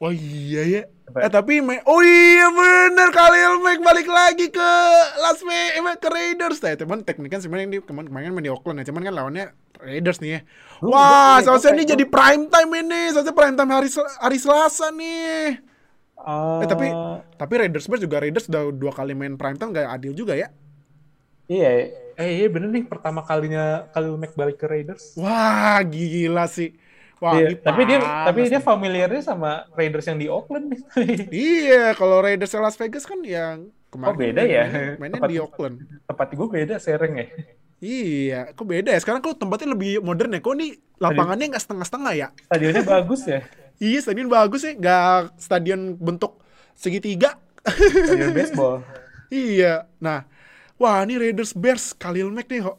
[0.00, 0.82] Oh iya ya.
[1.10, 1.26] Apa?
[1.26, 4.70] Eh tapi Ma- oh iya bener Khalil Mack balik lagi ke
[5.18, 6.58] Las Vegas ke Raiders.
[6.62, 8.86] Nah, cuman tekniknya sebenarnya ini kemarin kemarin main di Oakland ya.
[8.94, 9.50] Cuman kan lawannya
[9.82, 10.40] Raiders nih ya.
[10.80, 13.10] Lu Wah, seharusnya ini jadi prime time ini.
[13.10, 15.58] Seharusnya prime time hari Sel- hari Selasa nih.
[16.60, 16.86] Eh tapi
[17.40, 20.52] tapi Raiders Bears juga Raiders udah dua kali main prime time gak adil juga ya.
[21.50, 21.68] Iya,
[22.14, 25.18] eh iya bener nih pertama kalinya Khalil Mack balik ke Raiders.
[25.18, 26.76] Wah, gila sih.
[27.20, 30.80] Wah, Iya, ini tapi dia tapi dia familiarnya sama Raiders yang di Oakland nih.
[31.52, 34.64] Iya, kalau Raiders Las Vegas kan yang kemarin Oh, beda ya?
[34.96, 35.76] mainnya- Tempat- di Oakland.
[36.06, 37.26] Tempat gue beda sereng ya.
[37.78, 38.98] Iya, kok beda ya?
[38.98, 40.40] Sekarang kok tempatnya lebih modern ya?
[40.40, 42.28] Kok nih lapangannya nggak setengah-setengah ya?
[42.42, 43.40] Stadionnya bagus ya.
[43.80, 46.36] Iya, stadion bagus ya, nggak stadion bentuk
[46.74, 47.40] segitiga.
[47.64, 48.84] Stadion baseball.
[49.32, 49.88] iya.
[49.96, 50.28] Nah,
[50.76, 52.76] wah ini Raiders Bears Khalil Mack nih, kok.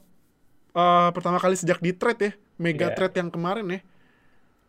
[0.71, 2.95] Eh, pertama kali sejak di trade ya, mega Iya.
[2.95, 3.79] trade yang kemarin ya.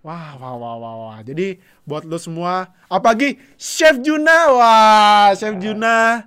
[0.03, 1.19] Wah, wah, wah, wah, wah.
[1.23, 6.27] Jadi buat lo semua, apalagi Chef Juna, wah, Chef Juna.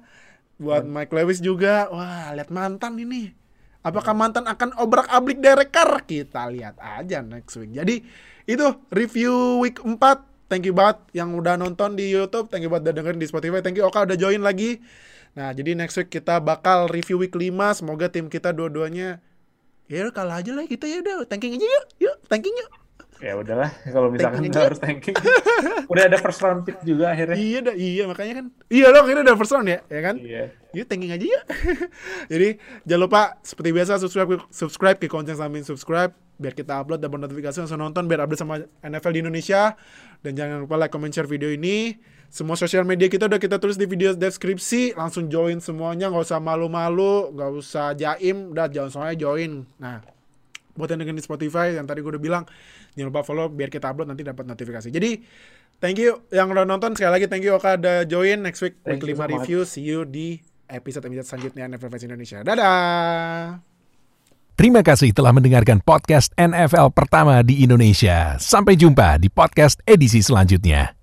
[0.56, 3.36] Buat Mike Lewis juga, wah, lihat mantan ini.
[3.84, 6.08] Apakah mantan akan obrak-abrik Derek Carr?
[6.08, 7.76] Kita lihat aja next week.
[7.76, 8.02] Jadi
[8.48, 10.00] itu review week 4.
[10.48, 12.48] Thank you banget yang udah nonton di YouTube.
[12.50, 13.60] Thank you banget udah dengerin di Spotify.
[13.62, 14.82] Thank you Oka udah join lagi.
[15.36, 17.52] Nah, jadi next week kita bakal review week 5.
[17.78, 19.20] Semoga tim kita dua-duanya
[19.86, 21.86] ya kalah aja lah kita ya udah tanking aja yuk.
[22.02, 22.85] Yuk, tanking yuk.
[23.24, 25.16] Ya udahlah kalau misalkan Tanking harus tanking.
[25.92, 27.40] Udah ada first round pick juga akhirnya.
[27.40, 28.46] Iya dah, iya makanya kan.
[28.68, 30.16] Iya loh, akhirnya udah first round ya, ya kan?
[30.20, 30.44] Iya.
[30.76, 31.44] Yuk tanking aja yuk.
[32.32, 32.48] Jadi
[32.84, 37.64] jangan lupa seperti biasa subscribe subscribe ke konten samping subscribe biar kita upload dapat notifikasi
[37.64, 39.80] langsung nonton biar update sama NFL di Indonesia
[40.20, 41.96] dan jangan lupa like comment share video ini
[42.28, 46.44] semua sosial media kita udah kita tulis di video deskripsi langsung join semuanya nggak usah
[46.44, 50.04] malu-malu nggak usah jaim udah jangan soalnya join nah
[50.76, 52.44] buat yang dengerin di Spotify yang tadi gue udah bilang
[52.94, 55.20] jangan lupa follow biar kita upload nanti dapat notifikasi jadi
[55.80, 59.00] thank you yang udah nonton sekali lagi thank you Oka udah join next week week
[59.02, 59.34] Thank 5 so much.
[59.40, 63.60] review see you di episode-episode selanjutnya NFL Fans Indonesia dadah
[64.56, 68.40] Terima kasih telah mendengarkan podcast NFL pertama di Indonesia.
[68.40, 70.95] Sampai jumpa di podcast edisi selanjutnya.